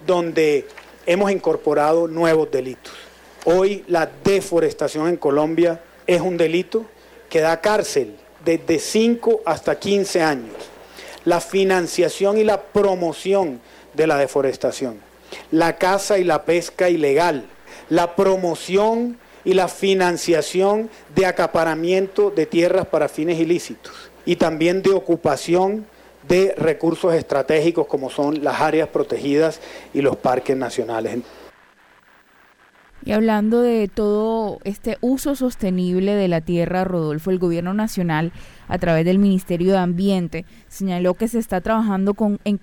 donde 0.06 0.66
hemos 1.06 1.30
incorporado 1.30 2.06
nuevos 2.06 2.50
delitos. 2.50 2.92
Hoy 3.44 3.84
la 3.88 4.10
deforestación 4.22 5.08
en 5.08 5.16
Colombia 5.16 5.80
es 6.06 6.20
un 6.20 6.36
delito 6.36 6.84
que 7.28 7.40
da 7.40 7.60
cárcel 7.60 8.16
desde 8.44 8.78
5 8.78 9.42
hasta 9.46 9.78
15 9.78 10.22
años. 10.22 10.54
La 11.24 11.40
financiación 11.40 12.38
y 12.38 12.44
la 12.44 12.62
promoción 12.62 13.60
de 13.94 14.06
la 14.06 14.16
deforestación, 14.16 15.00
la 15.50 15.76
caza 15.76 16.18
y 16.18 16.24
la 16.24 16.44
pesca 16.44 16.88
ilegal, 16.88 17.46
la 17.88 18.16
promoción 18.16 19.18
y 19.44 19.54
la 19.54 19.68
financiación 19.68 20.90
de 21.14 21.26
acaparamiento 21.26 22.30
de 22.30 22.46
tierras 22.46 22.86
para 22.86 23.08
fines 23.08 23.38
ilícitos 23.38 24.09
y 24.24 24.36
también 24.36 24.82
de 24.82 24.92
ocupación 24.92 25.86
de 26.28 26.54
recursos 26.56 27.14
estratégicos 27.14 27.86
como 27.86 28.10
son 28.10 28.44
las 28.44 28.60
áreas 28.60 28.88
protegidas 28.88 29.60
y 29.94 30.02
los 30.02 30.16
parques 30.16 30.56
nacionales. 30.56 31.18
Y 33.02 33.12
hablando 33.12 33.62
de 33.62 33.88
todo 33.88 34.58
este 34.64 34.98
uso 35.00 35.34
sostenible 35.34 36.14
de 36.14 36.28
la 36.28 36.42
tierra, 36.42 36.84
Rodolfo, 36.84 37.30
el 37.30 37.38
gobierno 37.38 37.72
nacional, 37.72 38.32
a 38.68 38.78
través 38.78 39.06
del 39.06 39.18
Ministerio 39.18 39.72
de 39.72 39.78
Ambiente, 39.78 40.44
señaló 40.68 41.14
que 41.14 41.26
se 41.26 41.38
está 41.38 41.62
trabajando 41.62 42.12
con, 42.12 42.38
en, 42.44 42.60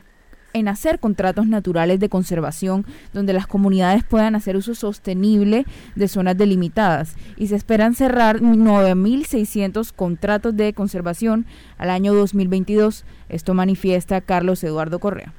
en 0.53 0.67
hacer 0.67 0.99
contratos 0.99 1.47
naturales 1.47 1.99
de 1.99 2.09
conservación 2.09 2.85
donde 3.13 3.33
las 3.33 3.47
comunidades 3.47 4.03
puedan 4.03 4.35
hacer 4.35 4.55
uso 4.57 4.75
sostenible 4.75 5.65
de 5.95 6.07
zonas 6.07 6.37
delimitadas 6.37 7.15
y 7.35 7.47
se 7.47 7.55
esperan 7.55 7.95
cerrar 7.95 8.39
9.600 8.39 9.91
contratos 9.93 10.55
de 10.55 10.73
conservación 10.73 11.45
al 11.77 11.89
año 11.89 12.13
2022. 12.13 13.05
Esto 13.29 13.53
manifiesta 13.53 14.21
Carlos 14.21 14.63
Eduardo 14.63 14.99
Correa. 14.99 15.33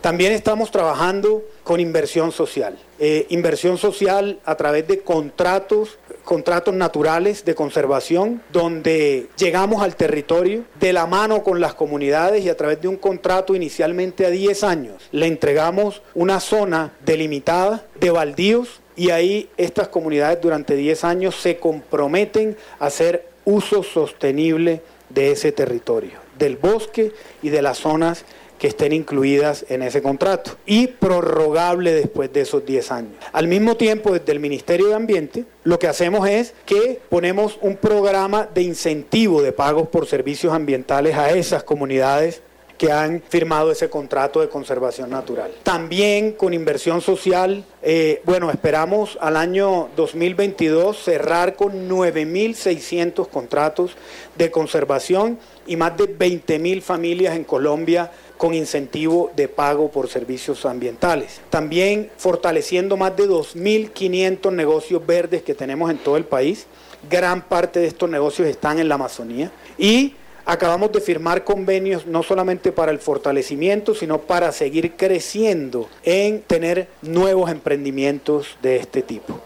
También 0.00 0.32
estamos 0.32 0.70
trabajando 0.70 1.42
con 1.64 1.80
inversión 1.80 2.30
social. 2.30 2.78
Eh, 2.98 3.26
inversión 3.30 3.78
social 3.78 4.38
a 4.44 4.54
través 4.54 4.86
de 4.86 5.00
contratos, 5.00 5.98
contratos 6.28 6.74
naturales 6.74 7.46
de 7.46 7.54
conservación, 7.54 8.42
donde 8.52 9.28
llegamos 9.38 9.82
al 9.82 9.96
territorio 9.96 10.64
de 10.78 10.92
la 10.92 11.06
mano 11.06 11.42
con 11.42 11.58
las 11.58 11.72
comunidades 11.72 12.44
y 12.44 12.50
a 12.50 12.56
través 12.58 12.82
de 12.82 12.88
un 12.88 12.98
contrato 12.98 13.54
inicialmente 13.54 14.26
a 14.26 14.30
10 14.30 14.62
años 14.62 15.08
le 15.10 15.26
entregamos 15.26 16.02
una 16.12 16.40
zona 16.40 16.92
delimitada 17.02 17.86
de 17.98 18.10
baldíos 18.10 18.82
y 18.94 19.08
ahí 19.08 19.48
estas 19.56 19.88
comunidades 19.88 20.38
durante 20.42 20.76
10 20.76 21.02
años 21.04 21.34
se 21.34 21.56
comprometen 21.56 22.58
a 22.78 22.88
hacer 22.88 23.26
uso 23.46 23.82
sostenible 23.82 24.82
de 25.08 25.32
ese 25.32 25.50
territorio, 25.50 26.18
del 26.38 26.58
bosque 26.58 27.10
y 27.40 27.48
de 27.48 27.62
las 27.62 27.78
zonas 27.78 28.26
que 28.58 28.68
estén 28.68 28.92
incluidas 28.92 29.64
en 29.68 29.82
ese 29.82 30.02
contrato 30.02 30.56
y 30.66 30.88
prorrogable 30.88 31.92
después 31.92 32.32
de 32.32 32.42
esos 32.42 32.64
10 32.64 32.92
años. 32.92 33.12
Al 33.32 33.46
mismo 33.46 33.76
tiempo, 33.76 34.12
desde 34.12 34.32
el 34.32 34.40
Ministerio 34.40 34.88
de 34.88 34.94
Ambiente, 34.94 35.44
lo 35.64 35.78
que 35.78 35.86
hacemos 35.86 36.28
es 36.28 36.54
que 36.66 37.00
ponemos 37.08 37.58
un 37.60 37.76
programa 37.76 38.48
de 38.52 38.62
incentivo 38.62 39.42
de 39.42 39.52
pagos 39.52 39.88
por 39.88 40.06
servicios 40.06 40.52
ambientales 40.52 41.16
a 41.16 41.30
esas 41.30 41.62
comunidades 41.62 42.42
que 42.78 42.92
han 42.92 43.20
firmado 43.28 43.72
ese 43.72 43.90
contrato 43.90 44.40
de 44.40 44.48
conservación 44.48 45.10
natural. 45.10 45.50
También 45.64 46.32
con 46.32 46.54
inversión 46.54 47.00
social, 47.00 47.64
eh, 47.82 48.22
bueno, 48.24 48.50
esperamos 48.50 49.18
al 49.20 49.36
año 49.36 49.88
2022 49.96 50.96
cerrar 50.96 51.56
con 51.56 51.88
9.600 51.88 53.28
contratos 53.28 53.96
de 54.36 54.50
conservación 54.52 55.38
y 55.66 55.76
más 55.76 55.96
de 55.96 56.16
20.000 56.16 56.80
familias 56.80 57.34
en 57.34 57.44
Colombia 57.44 58.12
con 58.38 58.54
incentivo 58.54 59.30
de 59.36 59.48
pago 59.48 59.90
por 59.90 60.08
servicios 60.08 60.64
ambientales. 60.64 61.42
También 61.50 62.10
fortaleciendo 62.16 62.96
más 62.96 63.14
de 63.16 63.28
2.500 63.28 64.52
negocios 64.52 65.04
verdes 65.04 65.42
que 65.42 65.54
tenemos 65.54 65.90
en 65.90 65.98
todo 65.98 66.16
el 66.16 66.24
país. 66.24 66.66
Gran 67.10 67.42
parte 67.42 67.80
de 67.80 67.88
estos 67.88 68.08
negocios 68.08 68.48
están 68.48 68.78
en 68.78 68.88
la 68.88 68.94
Amazonía. 68.94 69.50
Y 69.76 70.14
acabamos 70.46 70.92
de 70.92 71.00
firmar 71.00 71.44
convenios 71.44 72.06
no 72.06 72.22
solamente 72.22 72.72
para 72.72 72.92
el 72.92 73.00
fortalecimiento, 73.00 73.94
sino 73.94 74.18
para 74.18 74.52
seguir 74.52 74.92
creciendo 74.92 75.88
en 76.04 76.40
tener 76.40 76.88
nuevos 77.02 77.50
emprendimientos 77.50 78.56
de 78.62 78.76
este 78.76 79.02
tipo. 79.02 79.42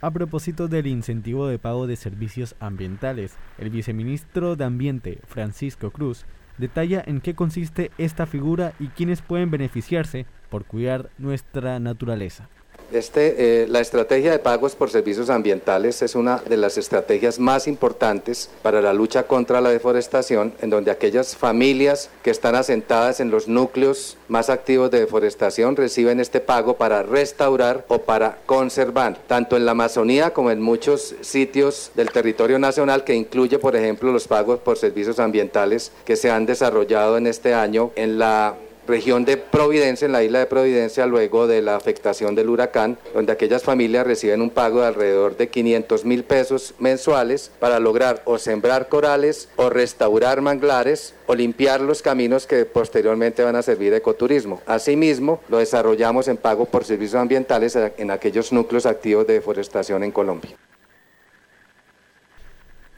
A 0.00 0.10
propósito 0.12 0.68
del 0.68 0.86
incentivo 0.86 1.48
de 1.48 1.58
pago 1.58 1.86
de 1.86 1.96
servicios 1.96 2.54
ambientales, 2.60 3.34
el 3.58 3.70
viceministro 3.70 4.54
de 4.54 4.64
Ambiente, 4.64 5.18
Francisco 5.26 5.90
Cruz, 5.90 6.26
detalla 6.58 7.02
en 7.06 7.20
qué 7.20 7.34
consiste 7.34 7.90
esta 7.98 8.26
figura 8.26 8.72
y 8.78 8.88
quiénes 8.88 9.22
pueden 9.22 9.50
beneficiarse 9.50 10.26
por 10.50 10.64
cuidar 10.64 11.10
nuestra 11.18 11.78
naturaleza. 11.80 12.48
Este, 12.92 13.62
eh, 13.62 13.66
la 13.68 13.80
estrategia 13.80 14.30
de 14.30 14.38
pagos 14.38 14.76
por 14.76 14.90
servicios 14.90 15.28
ambientales 15.28 16.02
es 16.02 16.14
una 16.14 16.38
de 16.38 16.56
las 16.56 16.78
estrategias 16.78 17.40
más 17.40 17.66
importantes 17.66 18.48
para 18.62 18.80
la 18.80 18.92
lucha 18.92 19.24
contra 19.24 19.60
la 19.60 19.70
deforestación, 19.70 20.52
en 20.60 20.70
donde 20.70 20.92
aquellas 20.92 21.34
familias 21.34 22.10
que 22.22 22.30
están 22.30 22.54
asentadas 22.54 23.18
en 23.18 23.30
los 23.30 23.48
núcleos 23.48 24.16
más 24.28 24.50
activos 24.50 24.90
de 24.92 25.00
deforestación 25.00 25.74
reciben 25.74 26.20
este 26.20 26.40
pago 26.40 26.76
para 26.76 27.02
restaurar 27.02 27.84
o 27.88 27.98
para 27.98 28.38
conservar, 28.46 29.18
tanto 29.26 29.56
en 29.56 29.66
la 29.66 29.72
Amazonía 29.72 30.32
como 30.32 30.52
en 30.52 30.62
muchos 30.62 31.16
sitios 31.22 31.90
del 31.96 32.10
territorio 32.10 32.58
nacional, 32.60 33.02
que 33.02 33.14
incluye, 33.14 33.58
por 33.58 33.74
ejemplo, 33.74 34.12
los 34.12 34.28
pagos 34.28 34.60
por 34.60 34.78
servicios 34.78 35.18
ambientales 35.18 35.90
que 36.04 36.14
se 36.14 36.30
han 36.30 36.46
desarrollado 36.46 37.16
en 37.16 37.26
este 37.26 37.52
año 37.52 37.90
en 37.96 38.18
la 38.18 38.54
región 38.86 39.24
de 39.24 39.36
Providencia, 39.36 40.06
en 40.06 40.12
la 40.12 40.22
isla 40.22 40.38
de 40.38 40.46
Providencia, 40.46 41.06
luego 41.06 41.46
de 41.46 41.62
la 41.62 41.76
afectación 41.76 42.34
del 42.34 42.48
huracán, 42.48 42.98
donde 43.14 43.32
aquellas 43.32 43.62
familias 43.62 44.06
reciben 44.06 44.40
un 44.40 44.50
pago 44.50 44.80
de 44.80 44.86
alrededor 44.86 45.36
de 45.36 45.48
500 45.48 46.04
mil 46.04 46.24
pesos 46.24 46.74
mensuales 46.78 47.50
para 47.58 47.80
lograr 47.80 48.22
o 48.24 48.38
sembrar 48.38 48.88
corales 48.88 49.48
o 49.56 49.70
restaurar 49.70 50.40
manglares 50.40 51.14
o 51.26 51.34
limpiar 51.34 51.80
los 51.80 52.02
caminos 52.02 52.46
que 52.46 52.64
posteriormente 52.64 53.42
van 53.42 53.56
a 53.56 53.62
servir 53.62 53.90
de 53.90 53.98
ecoturismo. 53.98 54.60
Asimismo, 54.66 55.40
lo 55.48 55.58
desarrollamos 55.58 56.28
en 56.28 56.36
pago 56.36 56.66
por 56.66 56.84
servicios 56.84 57.20
ambientales 57.20 57.76
en 57.76 58.10
aquellos 58.10 58.52
núcleos 58.52 58.86
activos 58.86 59.26
de 59.26 59.34
deforestación 59.34 60.04
en 60.04 60.12
Colombia. 60.12 60.56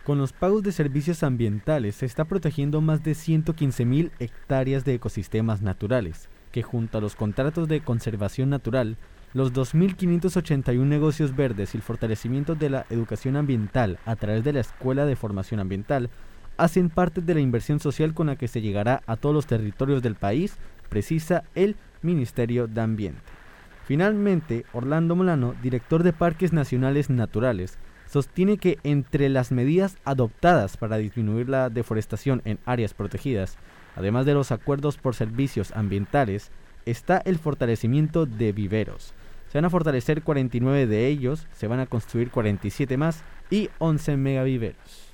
Con 0.08 0.16
los 0.16 0.32
pagos 0.32 0.62
de 0.62 0.72
servicios 0.72 1.22
ambientales 1.22 1.96
se 1.96 2.06
está 2.06 2.24
protegiendo 2.24 2.80
más 2.80 3.04
de 3.04 3.12
115.000 3.12 4.10
hectáreas 4.20 4.86
de 4.86 4.94
ecosistemas 4.94 5.60
naturales, 5.60 6.30
que 6.50 6.62
junto 6.62 6.96
a 6.96 7.02
los 7.02 7.14
contratos 7.14 7.68
de 7.68 7.82
conservación 7.82 8.48
natural, 8.48 8.96
los 9.34 9.52
2.581 9.52 10.82
negocios 10.86 11.36
verdes 11.36 11.74
y 11.74 11.76
el 11.76 11.82
fortalecimiento 11.82 12.54
de 12.54 12.70
la 12.70 12.86
educación 12.88 13.36
ambiental 13.36 13.98
a 14.06 14.16
través 14.16 14.44
de 14.44 14.54
la 14.54 14.60
Escuela 14.60 15.04
de 15.04 15.14
Formación 15.14 15.60
Ambiental 15.60 16.08
hacen 16.56 16.88
parte 16.88 17.20
de 17.20 17.34
la 17.34 17.40
inversión 17.40 17.78
social 17.78 18.14
con 18.14 18.28
la 18.28 18.36
que 18.36 18.48
se 18.48 18.62
llegará 18.62 19.02
a 19.06 19.16
todos 19.16 19.34
los 19.34 19.46
territorios 19.46 20.00
del 20.00 20.14
país, 20.14 20.56
precisa 20.88 21.44
el 21.54 21.76
Ministerio 22.00 22.66
de 22.66 22.80
Ambiente. 22.80 23.20
Finalmente, 23.84 24.64
Orlando 24.72 25.14
Molano, 25.16 25.54
director 25.62 26.02
de 26.02 26.14
Parques 26.14 26.54
Nacionales 26.54 27.10
Naturales, 27.10 27.78
sostiene 28.08 28.58
que 28.58 28.78
entre 28.82 29.28
las 29.28 29.52
medidas 29.52 29.96
adoptadas 30.04 30.76
para 30.76 30.96
disminuir 30.96 31.48
la 31.48 31.70
deforestación 31.70 32.42
en 32.44 32.58
áreas 32.64 32.94
protegidas, 32.94 33.56
además 33.96 34.26
de 34.26 34.34
los 34.34 34.50
acuerdos 34.50 34.96
por 34.96 35.14
servicios 35.14 35.72
ambientales, 35.72 36.50
está 36.86 37.18
el 37.18 37.38
fortalecimiento 37.38 38.26
de 38.26 38.52
viveros. 38.52 39.12
Se 39.50 39.58
van 39.58 39.66
a 39.66 39.70
fortalecer 39.70 40.22
49 40.22 40.86
de 40.86 41.06
ellos, 41.06 41.46
se 41.52 41.66
van 41.66 41.80
a 41.80 41.86
construir 41.86 42.30
47 42.30 42.96
más 42.96 43.22
y 43.50 43.70
11 43.78 44.16
megaviveros. 44.16 45.07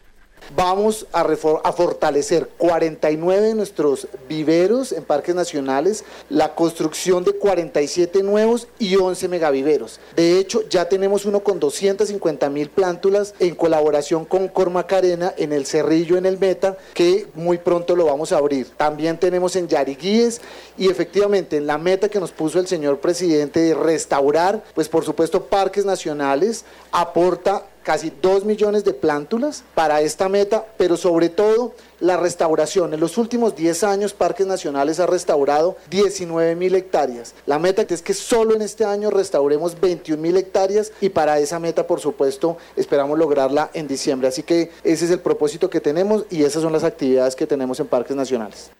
Vamos 0.56 1.06
a, 1.12 1.20
a, 1.22 1.72
fortalecer 1.72 2.48
49 2.58 3.48
de 3.48 3.54
nuestros 3.54 4.06
viveros 4.28 4.92
en 4.92 5.04
parques 5.04 5.34
nacionales, 5.34 6.04
la 6.28 6.54
construcción 6.54 7.24
de 7.24 7.32
47 7.32 8.22
nuevos 8.22 8.68
y 8.78 8.96
11 8.96 9.28
megaviveros. 9.28 10.00
De 10.16 10.38
hecho, 10.38 10.68
ya 10.68 10.88
tenemos 10.88 11.24
uno 11.24 11.40
con 11.40 11.58
250 11.58 12.48
mil 12.50 12.70
plántulas 12.70 13.34
en 13.38 13.54
colaboración 13.54 14.24
con 14.24 14.48
Cormacarena 14.48 15.34
en 15.36 15.52
el 15.52 15.66
Cerrillo, 15.66 16.16
en 16.16 16.26
el 16.26 16.38
Meta, 16.38 16.76
que 16.94 17.26
muy 17.34 17.58
pronto 17.58 17.96
lo 17.96 18.06
vamos 18.06 18.32
a 18.32 18.38
abrir. 18.38 18.70
También 18.76 19.18
tenemos 19.18 19.56
en 19.56 19.68
Yariguíes 19.68 20.40
y 20.76 20.88
efectivamente 20.88 21.56
en 21.56 21.66
la 21.66 21.78
meta 21.78 22.08
que 22.08 22.20
nos 22.20 22.32
puso 22.32 22.58
el 22.58 22.66
señor 22.66 23.00
presidente 23.00 23.60
de 23.60 23.74
restaurar, 23.74 24.62
pues 24.74 24.88
por 24.88 25.04
supuesto 25.04 25.44
parques 25.44 25.84
nacionales 25.84 26.64
aporta 26.92 27.66
casi 27.84 28.12
2 28.20 28.44
millones 28.44 28.82
de 28.84 28.94
plántulas 28.94 29.62
para 29.74 30.00
esta 30.00 30.28
meta, 30.28 30.66
pero 30.76 30.96
sobre 30.96 31.28
todo 31.28 31.74
la 32.00 32.16
restauración. 32.16 32.92
En 32.94 33.00
los 33.00 33.16
últimos 33.18 33.54
10 33.54 33.84
años 33.84 34.12
Parques 34.12 34.46
Nacionales 34.46 34.98
ha 34.98 35.06
restaurado 35.06 35.76
19 35.90 36.56
mil 36.56 36.74
hectáreas. 36.74 37.34
La 37.46 37.58
meta 37.58 37.86
es 37.88 38.02
que 38.02 38.14
solo 38.14 38.54
en 38.54 38.62
este 38.62 38.84
año 38.84 39.10
restauremos 39.10 39.80
21 39.80 40.20
mil 40.20 40.36
hectáreas 40.36 40.90
y 41.00 41.10
para 41.10 41.38
esa 41.38 41.60
meta, 41.60 41.86
por 41.86 42.00
supuesto, 42.00 42.56
esperamos 42.74 43.18
lograrla 43.18 43.70
en 43.74 43.86
diciembre. 43.86 44.28
Así 44.28 44.42
que 44.42 44.70
ese 44.82 45.04
es 45.04 45.10
el 45.10 45.20
propósito 45.20 45.70
que 45.70 45.80
tenemos 45.80 46.24
y 46.30 46.42
esas 46.42 46.62
son 46.62 46.72
las 46.72 46.84
actividades 46.84 47.36
que 47.36 47.46
tenemos 47.46 47.78
en 47.78 47.86
Parques 47.86 48.16
Nacionales. 48.16 48.70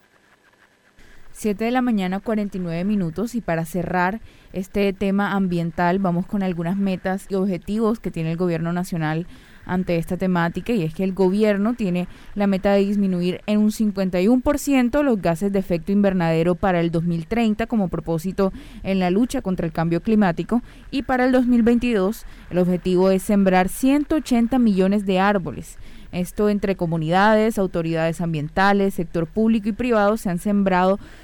7 1.35 1.65
de 1.65 1.73
la 1.73 1.83
mañana 1.83 2.21
49 2.21 2.85
minutos 2.85 3.35
y 3.35 3.41
para 3.41 3.65
cerrar 3.65 4.21
este 4.53 4.93
tema 4.93 5.33
ambiental 5.33 5.99
vamos 5.99 6.27
con 6.27 6.45
algunas 6.45 6.77
metas 6.77 7.27
y 7.29 7.35
objetivos 7.35 7.99
que 7.99 8.13
tiene 8.13 8.31
el 8.31 8.37
gobierno 8.37 8.73
nacional 8.73 9.27
ante 9.67 9.97
esta 9.97 10.17
temática 10.17 10.73
y 10.73 10.85
es 10.85 10.95
que 10.95 11.03
el 11.03 11.13
gobierno 11.13 11.75
tiene 11.75 12.07
la 12.37 12.47
meta 12.47 12.73
de 12.73 12.85
disminuir 12.85 13.41
en 13.47 13.59
un 13.59 13.71
51% 13.71 15.03
los 15.03 15.21
gases 15.21 15.53
de 15.53 15.59
efecto 15.59 15.91
invernadero 15.91 16.55
para 16.55 16.81
el 16.81 16.93
2030 16.93 17.67
como 17.67 17.89
propósito 17.89 18.53
en 18.85 19.01
la 19.01 19.11
lucha 19.11 19.43
contra 19.43 19.67
el 19.67 19.73
cambio 19.73 20.03
climático 20.03 20.63
y 20.93 21.03
para 21.03 21.25
el 21.25 21.33
2022 21.33 22.27
el 22.51 22.59
objetivo 22.59 23.11
es 23.11 23.25
sembrar 23.25 23.69
180 23.69 24.57
millones 24.61 25.05
de 25.05 25.19
árboles. 25.19 25.79
Esto 26.15 26.49
entre 26.49 26.77
comunidades, 26.77 27.59
autoridades 27.59 28.21
ambientales, 28.21 28.95
sector 28.95 29.27
público 29.27 29.69
y 29.69 29.73
privado 29.73 30.17
se 30.17 30.31
han 30.31 30.39
sembrado 30.39 31.01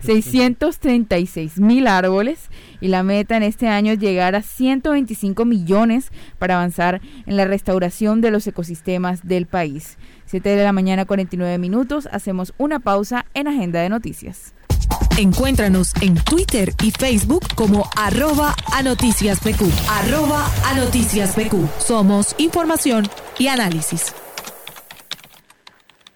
636 0.00 1.60
mil 1.60 1.86
árboles 1.86 2.48
y 2.80 2.88
la 2.88 3.02
meta 3.02 3.36
en 3.36 3.42
este 3.42 3.68
año 3.68 3.92
es 3.92 3.98
llegar 3.98 4.34
a 4.34 4.42
125 4.42 5.44
millones 5.44 6.10
para 6.38 6.56
avanzar 6.56 7.00
en 7.26 7.36
la 7.36 7.44
restauración 7.44 8.20
de 8.20 8.30
los 8.30 8.46
ecosistemas 8.46 9.26
del 9.26 9.46
país. 9.46 9.98
7 10.26 10.48
de 10.48 10.64
la 10.64 10.72
mañana 10.72 11.06
49 11.06 11.58
minutos, 11.58 12.08
hacemos 12.12 12.54
una 12.56 12.78
pausa 12.78 13.26
en 13.34 13.48
Agenda 13.48 13.80
de 13.80 13.88
Noticias. 13.88 14.54
Encuéntranos 15.18 15.92
en 16.00 16.14
Twitter 16.14 16.72
y 16.82 16.90
Facebook 16.90 17.42
como 17.54 17.88
arroba 17.96 18.54
a 18.72 18.82
noticias 18.82 19.38
Arroba 19.88 20.50
a 20.64 20.74
noticias 20.74 21.34
Somos 21.78 22.34
información 22.38 23.08
y 23.38 23.48
análisis. 23.48 24.14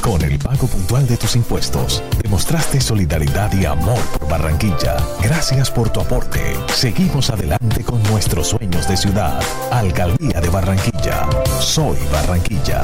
Con 0.00 0.22
el 0.22 0.38
pago 0.38 0.66
puntual 0.66 1.06
de 1.06 1.16
tus 1.16 1.36
impuestos, 1.36 2.02
demostraste 2.22 2.80
solidaridad 2.80 3.52
y 3.52 3.66
amor 3.66 4.00
por 4.18 4.28
Barranquilla. 4.28 4.96
Gracias 5.22 5.70
por 5.70 5.90
tu 5.90 6.00
aporte. 6.00 6.56
Seguimos 6.74 7.28
adelante 7.28 7.84
con 7.84 8.02
nuestros 8.04 8.48
sueños 8.48 8.88
de 8.88 8.96
ciudad. 8.96 9.42
Alcaldía 9.70 10.40
de 10.40 10.48
Barranquilla. 10.48 11.28
Soy 11.60 11.98
Barranquilla. 12.10 12.82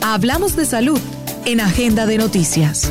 Hablamos 0.00 0.54
de 0.54 0.64
salud 0.64 1.00
en 1.44 1.60
Agenda 1.60 2.06
de 2.06 2.18
Noticias. 2.18 2.90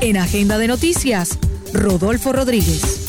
En 0.00 0.16
Agenda 0.16 0.58
de 0.58 0.68
Noticias, 0.68 1.38
Rodolfo 1.72 2.32
Rodríguez. 2.32 3.01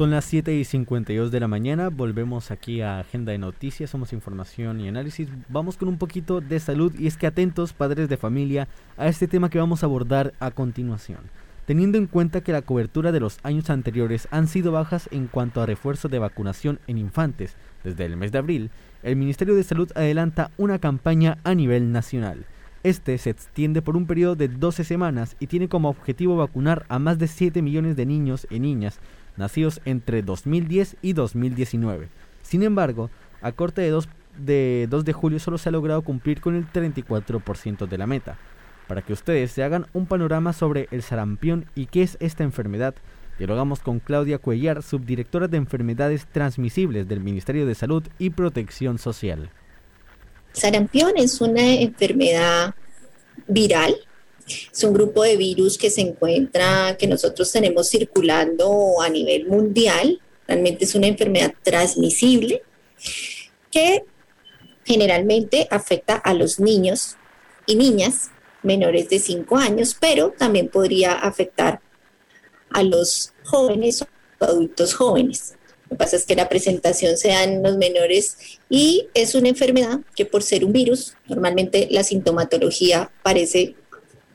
Son 0.00 0.10
las 0.10 0.24
7 0.24 0.54
y 0.54 0.64
52 0.64 1.30
de 1.30 1.40
la 1.40 1.46
mañana, 1.46 1.90
volvemos 1.90 2.50
aquí 2.50 2.80
a 2.80 3.00
Agenda 3.00 3.32
de 3.32 3.38
Noticias, 3.38 3.90
somos 3.90 4.14
información 4.14 4.80
y 4.80 4.88
análisis. 4.88 5.28
Vamos 5.50 5.76
con 5.76 5.88
un 5.88 5.98
poquito 5.98 6.40
de 6.40 6.58
salud 6.58 6.90
y 6.98 7.06
es 7.06 7.18
que 7.18 7.26
atentos 7.26 7.74
padres 7.74 8.08
de 8.08 8.16
familia 8.16 8.66
a 8.96 9.08
este 9.08 9.28
tema 9.28 9.50
que 9.50 9.58
vamos 9.58 9.82
a 9.82 9.86
abordar 9.86 10.32
a 10.40 10.52
continuación. 10.52 11.18
Teniendo 11.66 11.98
en 11.98 12.06
cuenta 12.06 12.40
que 12.40 12.52
la 12.52 12.62
cobertura 12.62 13.12
de 13.12 13.20
los 13.20 13.40
años 13.42 13.68
anteriores 13.68 14.26
han 14.30 14.48
sido 14.48 14.72
bajas 14.72 15.06
en 15.12 15.26
cuanto 15.26 15.60
a 15.60 15.66
refuerzo 15.66 16.08
de 16.08 16.18
vacunación 16.18 16.80
en 16.86 16.96
infantes 16.96 17.56
desde 17.84 18.06
el 18.06 18.16
mes 18.16 18.32
de 18.32 18.38
abril, 18.38 18.70
el 19.02 19.16
Ministerio 19.16 19.54
de 19.54 19.64
Salud 19.64 19.92
adelanta 19.94 20.50
una 20.56 20.78
campaña 20.78 21.36
a 21.44 21.54
nivel 21.54 21.92
nacional. 21.92 22.46
Este 22.82 23.18
se 23.18 23.28
extiende 23.28 23.82
por 23.82 23.94
un 23.98 24.06
periodo 24.06 24.36
de 24.36 24.48
12 24.48 24.84
semanas 24.84 25.36
y 25.38 25.48
tiene 25.48 25.68
como 25.68 25.90
objetivo 25.90 26.38
vacunar 26.38 26.86
a 26.88 26.98
más 26.98 27.18
de 27.18 27.28
7 27.28 27.60
millones 27.60 27.94
de 27.94 28.06
niños 28.06 28.46
y 28.48 28.58
niñas 28.60 28.98
nacidos 29.36 29.80
entre 29.84 30.22
2010 30.22 30.96
y 31.02 31.12
2019. 31.12 32.08
Sin 32.42 32.62
embargo, 32.62 33.10
a 33.42 33.52
corte 33.52 33.82
de 33.82 33.90
2 33.90 34.08
de, 34.38 34.86
2 34.90 35.04
de 35.04 35.12
julio 35.12 35.38
solo 35.38 35.58
se 35.58 35.68
ha 35.68 35.72
logrado 35.72 36.02
cumplir 36.02 36.40
con 36.40 36.54
el 36.54 36.66
34% 36.70 37.86
de 37.86 37.98
la 37.98 38.06
meta. 38.06 38.38
Para 38.86 39.02
que 39.02 39.12
ustedes 39.12 39.52
se 39.52 39.62
hagan 39.62 39.86
un 39.92 40.06
panorama 40.06 40.52
sobre 40.52 40.88
el 40.90 41.02
sarampión 41.02 41.66
y 41.74 41.86
qué 41.86 42.02
es 42.02 42.16
esta 42.20 42.42
enfermedad, 42.42 42.94
dialogamos 43.38 43.80
con 43.80 44.00
Claudia 44.00 44.38
Cuellar, 44.38 44.82
subdirectora 44.82 45.48
de 45.48 45.58
enfermedades 45.58 46.26
transmisibles 46.26 47.06
del 47.08 47.20
Ministerio 47.20 47.66
de 47.66 47.74
Salud 47.74 48.02
y 48.18 48.30
Protección 48.30 48.98
Social. 48.98 49.50
Sarampión 50.52 51.12
es 51.16 51.40
una 51.40 51.62
enfermedad 51.62 52.74
viral 53.46 53.94
es 54.72 54.84
un 54.84 54.92
grupo 54.92 55.22
de 55.22 55.36
virus 55.36 55.78
que 55.78 55.90
se 55.90 56.00
encuentra, 56.00 56.96
que 56.98 57.06
nosotros 57.06 57.50
tenemos 57.52 57.88
circulando 57.88 59.00
a 59.00 59.08
nivel 59.08 59.46
mundial. 59.46 60.20
Realmente 60.46 60.84
es 60.84 60.94
una 60.94 61.06
enfermedad 61.06 61.54
transmisible 61.62 62.62
que 63.70 64.04
generalmente 64.84 65.68
afecta 65.70 66.14
a 66.16 66.34
los 66.34 66.58
niños 66.58 67.16
y 67.66 67.76
niñas 67.76 68.30
menores 68.62 69.08
de 69.08 69.18
5 69.18 69.56
años, 69.56 69.96
pero 69.98 70.34
también 70.36 70.68
podría 70.68 71.12
afectar 71.12 71.80
a 72.70 72.82
los 72.82 73.32
jóvenes 73.44 74.02
o 74.02 74.44
adultos 74.44 74.94
jóvenes. 74.94 75.54
Lo 75.84 75.96
que 75.96 76.04
pasa 76.04 76.16
es 76.16 76.24
que 76.24 76.36
la 76.36 76.48
presentación 76.48 77.16
se 77.16 77.28
da 77.28 77.42
en 77.42 77.62
los 77.62 77.76
menores 77.76 78.36
y 78.68 79.08
es 79.14 79.34
una 79.34 79.48
enfermedad 79.48 80.00
que 80.14 80.24
por 80.24 80.42
ser 80.42 80.64
un 80.64 80.72
virus, 80.72 81.14
normalmente 81.26 81.88
la 81.90 82.04
sintomatología 82.04 83.10
parece 83.22 83.74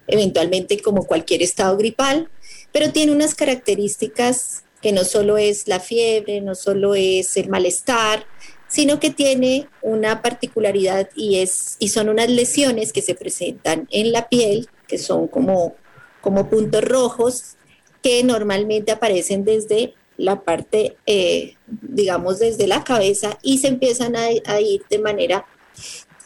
eventualmente 0.08 0.82
como 0.82 1.06
cualquier 1.06 1.42
estado 1.42 1.78
gripal, 1.78 2.30
pero 2.72 2.92
tiene 2.92 3.12
unas 3.12 3.36
características 3.36 4.64
que 4.82 4.92
no 4.92 5.04
solo 5.04 5.38
es 5.38 5.68
la 5.68 5.80
fiebre, 5.80 6.42
no 6.42 6.54
solo 6.54 6.94
es 6.96 7.38
el 7.38 7.50
malestar, 7.50 8.26
sino 8.68 9.00
que 9.00 9.10
tiene 9.10 9.68
una 9.82 10.22
particularidad 10.22 11.10
y, 11.16 11.40
es, 11.40 11.78
y 11.80 11.90
son 11.90 12.10
unas 12.10 12.30
lesiones 12.30 12.92
que 12.92 13.02
se 13.02 13.16
presentan 13.16 13.88
en 13.92 14.12
la 14.12 14.28
piel, 14.30 14.68
que 14.88 14.98
son 14.98 15.28
como, 15.28 15.76
como 16.22 16.50
puntos 16.50 16.84
rojos, 16.84 17.56
que 18.04 18.24
normalmente 18.24 18.92
aparecen 18.92 19.46
desde 19.46 19.94
la 20.18 20.42
parte, 20.42 20.98
eh, 21.06 21.56
digamos, 21.68 22.40
desde 22.40 22.68
la 22.68 22.84
cabeza 22.84 23.38
y 23.42 23.58
se 23.58 23.68
empiezan 23.68 24.16
a, 24.16 24.26
a, 24.46 24.62
ir 24.62 24.84
de 24.90 25.00
manera 25.00 25.46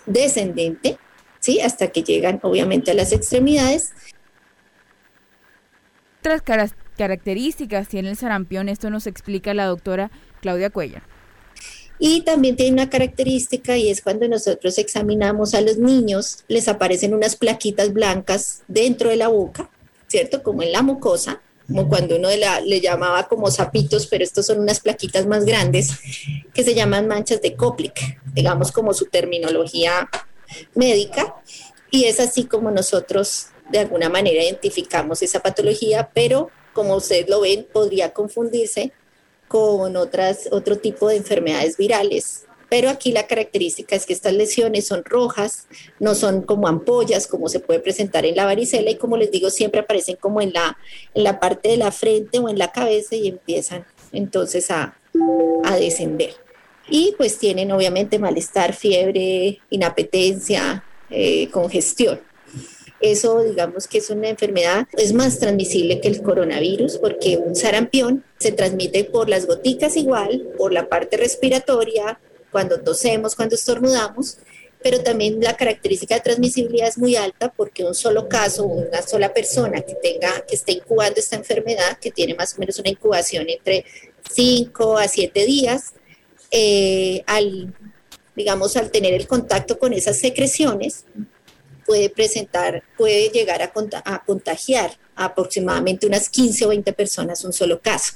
descendente, 0.06 0.98
¿sí? 1.39 1.60
Hasta 1.62 1.88
que 1.89 2.04
llegan, 2.04 2.39
obviamente, 2.43 2.91
a 2.91 2.93
las 2.93 3.12
extremidades. 3.12 3.91
Otras 6.19 6.41
características 6.97 7.88
tiene 7.88 8.10
el 8.10 8.17
sarampión, 8.17 8.67
esto 8.67 8.89
nos 8.89 9.08
explica 9.08 9.54
la 9.54 9.65
doctora 9.65 10.12
Claudia 10.41 10.69
Cuellar. 10.69 11.04
Y 11.97 12.21
también 12.21 12.56
tiene 12.56 12.73
una 12.73 12.89
característica 12.89 13.75
y 13.78 13.89
es 13.89 14.02
cuando 14.02 14.28
nosotros 14.28 14.78
examinamos 14.78 15.54
a 15.54 15.62
los 15.62 15.78
niños, 15.78 16.45
les 16.47 16.67
aparecen 16.69 17.13
unas 17.13 17.36
plaquitas 17.36 17.91
blancas 17.91 18.62
dentro 18.67 19.10
de 19.10 19.17
la 19.17 19.28
boca, 19.28 19.69
¿cierto? 20.08 20.41
Como 20.41 20.63
en 20.63 20.71
la 20.71 20.82
mucosa, 20.82 21.41
como 21.67 21.88
cuando 21.89 22.15
uno 22.15 22.30
le 22.65 22.82
llamaba 22.82 23.28
como 23.28 23.52
sapitos, 23.52 24.08
pero 24.08 24.23
estos 24.23 24.45
son 24.45 24.60
unas 24.60 24.80
plaquitas 24.80 25.28
más 25.28 25.45
grandes 25.45 25.91
que 26.54 26.63
se 26.63 26.73
llaman 26.73 27.08
manchas 27.08 27.41
de 27.41 27.56
Koplik, 27.56 28.19
digamos 28.34 28.71
como 28.71 28.93
su 28.93 29.06
terminología 29.06 30.10
médica. 30.76 31.36
Y 31.92 32.06
es 32.06 32.20
así 32.20 32.46
como 32.46 32.72
nosotros 32.72 33.48
de 33.70 33.80
alguna 33.80 34.10
manera 34.10 34.44
identificamos 34.44 35.22
esa 35.22 35.40
patología, 35.40 36.10
pero 36.14 36.50
como 36.74 36.96
ustedes 36.96 37.30
lo 37.30 37.42
ven, 37.42 37.68
podría 37.72 38.14
confundirse 38.14 38.92
con 39.48 39.96
otras, 39.96 40.48
otro 40.52 40.78
tipo 40.78 41.10
de 41.10 41.18
enfermedades 41.18 41.78
virales. 41.78 42.46
Pero 42.70 42.90
aquí 42.90 43.12
la 43.12 43.26
característica 43.26 43.96
es 43.96 44.06
que 44.06 44.14
estas 44.14 44.34
lesiones 44.34 44.86
son 44.86 45.04
rojas, 45.04 45.68
no 46.00 46.14
son 46.14 46.44
como 46.44 46.68
ampollas 46.68 47.26
como 47.26 47.50
se 47.50 47.60
puede 47.60 47.80
presentar 47.80 48.26
en 48.26 48.36
la 48.36 48.46
varicela 48.46 48.92
y 48.92 48.96
como 48.96 49.18
les 49.18 49.32
digo 49.32 49.50
siempre 49.50 49.82
aparecen 49.82 50.18
como 50.18 50.40
en 50.40 50.54
la, 50.54 50.78
en 51.16 51.24
la 51.24 51.40
parte 51.40 51.70
de 51.70 51.78
la 51.78 51.92
frente 51.92 52.38
o 52.38 52.48
en 52.48 52.60
la 52.60 52.72
cabeza 52.72 53.16
y 53.16 53.28
empiezan 53.28 53.86
entonces 54.12 54.70
a, 54.70 54.96
a 55.64 55.76
descender. 55.78 56.36
Y 56.89 57.13
pues 57.17 57.38
tienen 57.38 57.71
obviamente 57.71 58.19
malestar, 58.19 58.73
fiebre, 58.73 59.60
inapetencia, 59.69 60.84
eh, 61.10 61.49
congestión. 61.49 62.19
Eso, 63.02 63.43
digamos 63.43 63.88
que 63.88 63.99
es 63.99 64.10
una 64.10 64.28
enfermedad, 64.28 64.88
es 64.97 65.13
más 65.13 65.39
transmisible 65.39 66.02
que 66.02 66.10
el 66.10 66.21
coronavirus 66.21 66.97
porque 66.97 67.38
un 67.38 67.56
sarampión 67.56 68.25
se 68.39 68.52
transmite 68.52 69.06
por 69.06 69.30
las 69.30 69.45
goticas 69.47 69.95
igual, 69.95 70.49
por 70.58 70.73
la 70.73 70.89
parte 70.89 71.15
respiratoria, 71.15 72.19
cuando 72.52 72.82
tosemos, 72.82 73.36
cuando 73.36 73.56
estornudamos, 73.56 74.39
pero 74.82 75.02
también 75.02 75.39
la 75.41 75.56
característica 75.56 76.15
de 76.15 76.21
transmisibilidad 76.21 76.88
es 76.88 76.97
muy 76.97 77.15
alta 77.15 77.54
porque 77.56 77.84
un 77.84 77.95
solo 77.95 78.28
caso, 78.28 78.65
una 78.65 79.02
sola 79.02 79.34
persona 79.34 79.82
que 79.82 79.95
tenga, 79.95 80.45
que 80.47 80.56
esté 80.56 80.73
incubando 80.73 81.19
esta 81.19 81.36
enfermedad, 81.36 81.97
que 81.99 82.12
tiene 82.12 82.34
más 82.36 82.56
o 82.56 82.60
menos 82.60 82.80
una 82.80 82.89
incubación 82.89 83.49
entre 83.49 83.86
5 84.32 84.97
a 84.97 85.08
7 85.08 85.45
días, 85.45 85.93
eh, 86.52 87.24
al, 87.28 87.74
digamos, 88.36 88.76
al 88.78 88.92
tener 88.92 89.14
el 89.14 89.28
contacto 89.28 89.78
con 89.80 89.94
esas 89.94 90.18
secreciones, 90.18 91.06
puede 91.86 92.10
presentar, 92.10 92.84
puede 92.98 93.30
llegar 93.30 93.62
a, 93.62 93.72
a, 94.06 94.24
contagiar 94.24 94.92
a 95.16 95.26
aproximadamente 95.26 96.06
unas 96.06 96.30
15 96.30 96.66
o 96.66 96.70
20 96.70 96.94
personas 96.94 97.44
un 97.44 97.52
solo 97.52 97.82
caso. 97.82 98.14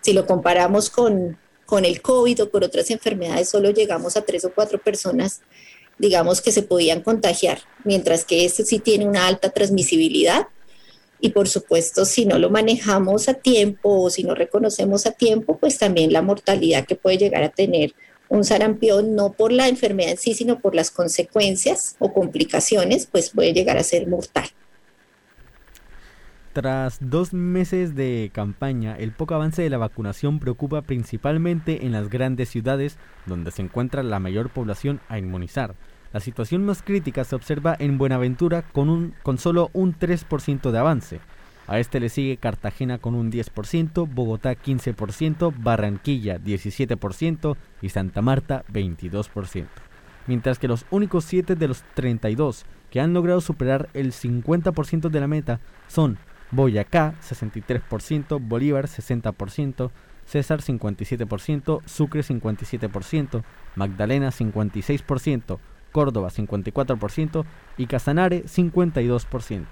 Si 0.00 0.12
lo 0.12 0.24
comparamos 0.24 0.88
con, 0.88 1.36
con 1.66 1.84
el 1.84 2.00
COVID 2.00 2.44
o 2.44 2.50
con 2.50 2.62
otras 2.62 2.90
enfermedades, 2.90 3.48
solo 3.48 3.70
llegamos 3.70 4.16
a 4.16 4.22
tres 4.22 4.44
o 4.44 4.52
cuatro 4.54 4.78
personas, 4.78 5.42
digamos, 5.98 6.40
que 6.40 6.52
se 6.52 6.62
podían 6.62 7.02
contagiar, 7.02 7.60
mientras 7.84 8.24
que 8.24 8.44
este 8.44 8.64
sí 8.64 8.78
tiene 8.78 9.06
una 9.06 9.26
alta 9.26 9.50
transmisibilidad. 9.50 10.46
Y 11.20 11.30
por 11.30 11.48
supuesto, 11.48 12.04
si 12.04 12.26
no 12.26 12.38
lo 12.38 12.50
manejamos 12.50 13.28
a 13.28 13.34
tiempo 13.34 14.02
o 14.02 14.10
si 14.10 14.22
no 14.22 14.34
reconocemos 14.34 15.06
a 15.06 15.12
tiempo, 15.12 15.58
pues 15.58 15.78
también 15.78 16.12
la 16.12 16.22
mortalidad 16.22 16.86
que 16.86 16.94
puede 16.94 17.18
llegar 17.18 17.42
a 17.42 17.50
tener 17.50 17.94
un 18.28 18.44
sarampión, 18.44 19.14
no 19.14 19.32
por 19.32 19.52
la 19.52 19.68
enfermedad 19.68 20.12
en 20.12 20.18
sí, 20.18 20.34
sino 20.34 20.60
por 20.60 20.74
las 20.74 20.90
consecuencias 20.90 21.96
o 21.98 22.12
complicaciones, 22.12 23.06
pues 23.06 23.30
puede 23.30 23.52
llegar 23.52 23.78
a 23.78 23.82
ser 23.82 24.06
mortal. 24.06 24.48
Tras 26.52 26.98
dos 27.00 27.32
meses 27.32 27.94
de 27.94 28.30
campaña, 28.32 28.96
el 28.96 29.12
poco 29.12 29.34
avance 29.34 29.62
de 29.62 29.70
la 29.70 29.78
vacunación 29.78 30.40
preocupa 30.40 30.82
principalmente 30.82 31.86
en 31.86 31.92
las 31.92 32.08
grandes 32.08 32.48
ciudades 32.48 32.96
donde 33.26 33.50
se 33.50 33.62
encuentra 33.62 34.02
la 34.02 34.18
mayor 34.18 34.50
población 34.50 35.00
a 35.08 35.18
inmunizar. 35.18 35.74
La 36.12 36.20
situación 36.20 36.64
más 36.64 36.82
crítica 36.82 37.24
se 37.24 37.36
observa 37.36 37.76
en 37.78 37.98
Buenaventura 37.98 38.62
con, 38.62 38.88
un, 38.88 39.14
con 39.22 39.38
solo 39.38 39.70
un 39.74 39.94
3% 39.94 40.70
de 40.70 40.78
avance. 40.78 41.20
A 41.66 41.78
este 41.78 42.00
le 42.00 42.08
sigue 42.08 42.38
Cartagena 42.38 42.96
con 42.96 43.14
un 43.14 43.30
10%, 43.30 44.08
Bogotá 44.10 44.54
15%, 44.54 45.52
Barranquilla 45.58 46.38
17% 46.38 47.56
y 47.82 47.90
Santa 47.90 48.22
Marta 48.22 48.64
22%. 48.72 49.66
Mientras 50.26 50.58
que 50.58 50.68
los 50.68 50.86
únicos 50.90 51.24
7 51.24 51.56
de 51.56 51.68
los 51.68 51.82
32 51.94 52.64
que 52.90 53.00
han 53.00 53.12
logrado 53.12 53.42
superar 53.42 53.90
el 53.92 54.12
50% 54.12 55.10
de 55.10 55.20
la 55.20 55.26
meta 55.26 55.60
son 55.88 56.16
Boyacá 56.50 57.14
63%, 57.22 58.38
Bolívar 58.40 58.86
60%, 58.86 59.90
César 60.24 60.60
57%, 60.60 61.82
Sucre 61.84 62.22
57%, 62.22 63.42
Magdalena 63.76 64.30
56%, 64.30 65.58
Córdoba 65.92 66.28
54% 66.30 67.44
y 67.76 67.86
Casanare 67.86 68.44
52%. 68.44 69.64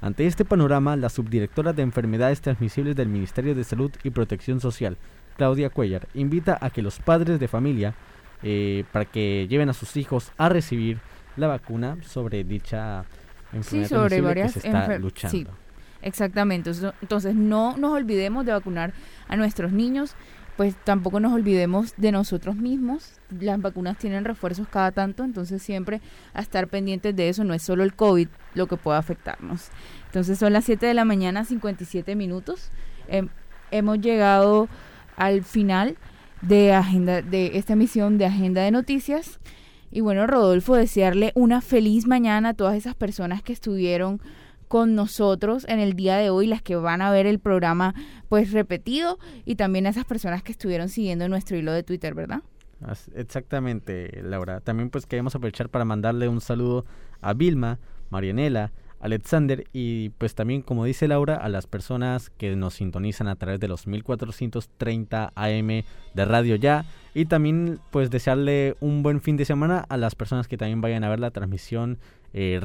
Ante 0.00 0.26
este 0.26 0.44
panorama, 0.44 0.96
la 0.96 1.08
subdirectora 1.08 1.72
de 1.72 1.82
Enfermedades 1.82 2.40
Transmisibles 2.42 2.94
del 2.94 3.08
Ministerio 3.08 3.54
de 3.54 3.64
Salud 3.64 3.90
y 4.02 4.10
Protección 4.10 4.60
Social, 4.60 4.98
Claudia 5.36 5.70
Cuellar, 5.70 6.08
invita 6.14 6.58
a 6.60 6.70
que 6.70 6.82
los 6.82 6.98
padres 6.98 7.40
de 7.40 7.48
familia 7.48 7.94
eh, 8.42 8.84
para 8.92 9.06
que 9.06 9.46
lleven 9.48 9.70
a 9.70 9.72
sus 9.72 9.96
hijos 9.96 10.30
a 10.36 10.50
recibir 10.50 10.98
la 11.36 11.46
vacuna 11.46 11.96
sobre 12.02 12.44
dicha 12.44 13.04
enfermedad 13.52 13.88
sí, 13.88 13.94
sobre 13.94 14.20
varias 14.20 14.52
que 14.52 14.60
se 14.60 14.68
está 14.68 14.98
luchando. 14.98 15.30
Sí, 15.30 15.46
exactamente. 16.02 16.70
Entonces 17.00 17.34
no 17.34 17.76
nos 17.78 17.92
olvidemos 17.92 18.44
de 18.44 18.52
vacunar 18.52 18.92
a 19.28 19.36
nuestros 19.36 19.72
niños 19.72 20.14
pues 20.56 20.76
tampoco 20.84 21.20
nos 21.20 21.32
olvidemos 21.32 21.94
de 21.96 22.12
nosotros 22.12 22.56
mismos. 22.56 23.20
Las 23.40 23.60
vacunas 23.60 23.98
tienen 23.98 24.24
refuerzos 24.24 24.68
cada 24.68 24.92
tanto, 24.92 25.24
entonces 25.24 25.62
siempre 25.62 26.00
a 26.32 26.40
estar 26.40 26.68
pendientes 26.68 27.14
de 27.16 27.28
eso. 27.28 27.44
No 27.44 27.54
es 27.54 27.62
solo 27.62 27.82
el 27.82 27.94
COVID 27.94 28.28
lo 28.54 28.66
que 28.66 28.76
puede 28.76 28.98
afectarnos. 28.98 29.68
Entonces 30.06 30.38
son 30.38 30.52
las 30.52 30.64
7 30.64 30.86
de 30.86 30.94
la 30.94 31.04
mañana, 31.04 31.44
57 31.44 32.14
minutos. 32.14 32.70
hemos 33.70 34.00
llegado 34.00 34.68
al 35.16 35.42
final 35.42 35.96
de 36.42 36.72
agenda 36.72 37.22
de 37.22 37.58
esta 37.58 37.72
emisión 37.72 38.18
de 38.18 38.26
Agenda 38.26 38.62
de 38.62 38.70
Noticias. 38.70 39.40
Y 39.90 40.00
bueno, 40.00 40.26
Rodolfo, 40.26 40.74
desearle 40.74 41.32
una 41.34 41.60
feliz 41.60 42.06
mañana 42.06 42.50
a 42.50 42.54
todas 42.54 42.76
esas 42.76 42.94
personas 42.94 43.42
que 43.42 43.52
estuvieron 43.52 44.20
con 44.74 44.96
nosotros 44.96 45.64
en 45.68 45.78
el 45.78 45.94
día 45.94 46.16
de 46.16 46.30
hoy, 46.30 46.48
las 46.48 46.60
que 46.60 46.74
van 46.74 47.00
a 47.00 47.12
ver 47.12 47.26
el 47.26 47.38
programa 47.38 47.94
pues 48.28 48.50
repetido 48.50 49.20
y 49.44 49.54
también 49.54 49.86
a 49.86 49.90
esas 49.90 50.04
personas 50.04 50.42
que 50.42 50.50
estuvieron 50.50 50.88
siguiendo 50.88 51.28
nuestro 51.28 51.56
hilo 51.56 51.70
de 51.70 51.84
Twitter, 51.84 52.12
¿verdad? 52.12 52.42
Exactamente, 53.14 54.20
Laura. 54.24 54.58
También 54.58 54.90
pues 54.90 55.06
queremos 55.06 55.32
aprovechar 55.36 55.68
para 55.68 55.84
mandarle 55.84 56.26
un 56.26 56.40
saludo 56.40 56.86
a 57.20 57.34
Vilma, 57.34 57.78
Marianela, 58.10 58.72
Alexander 58.98 59.64
y 59.72 60.08
pues 60.08 60.34
también 60.34 60.60
como 60.60 60.84
dice 60.84 61.06
Laura 61.06 61.36
a 61.36 61.48
las 61.48 61.68
personas 61.68 62.30
que 62.30 62.56
nos 62.56 62.74
sintonizan 62.74 63.28
a 63.28 63.36
través 63.36 63.60
de 63.60 63.68
los 63.68 63.86
1430 63.86 65.30
AM 65.36 65.68
de 66.14 66.24
Radio 66.24 66.56
Ya 66.56 66.84
y 67.14 67.26
también 67.26 67.78
pues 67.92 68.10
desearle 68.10 68.74
un 68.80 69.04
buen 69.04 69.20
fin 69.20 69.36
de 69.36 69.44
semana 69.44 69.86
a 69.88 69.96
las 69.98 70.16
personas 70.16 70.48
que 70.48 70.56
también 70.56 70.80
vayan 70.80 71.04
a 71.04 71.10
ver 71.10 71.20
la 71.20 71.30
transmisión 71.30 72.00
eh, 72.34 72.60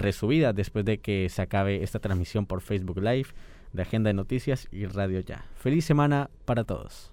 después 0.52 0.84
de 0.84 0.98
que 0.98 1.30
se 1.30 1.42
acabe 1.42 1.84
esta 1.84 2.00
transmisión 2.00 2.46
por 2.46 2.62
Facebook 2.62 3.00
Live 3.00 3.30
de 3.72 3.82
Agenda 3.84 4.10
de 4.10 4.16
Noticias 4.16 4.68
y 4.72 4.86
Radio 4.88 5.20
Ya. 5.22 5.46
Feliz 5.56 5.86
semana 5.86 6.30
para 6.46 6.64
todos. 6.64 7.12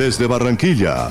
Desde 0.00 0.26
Barranquilla, 0.26 1.10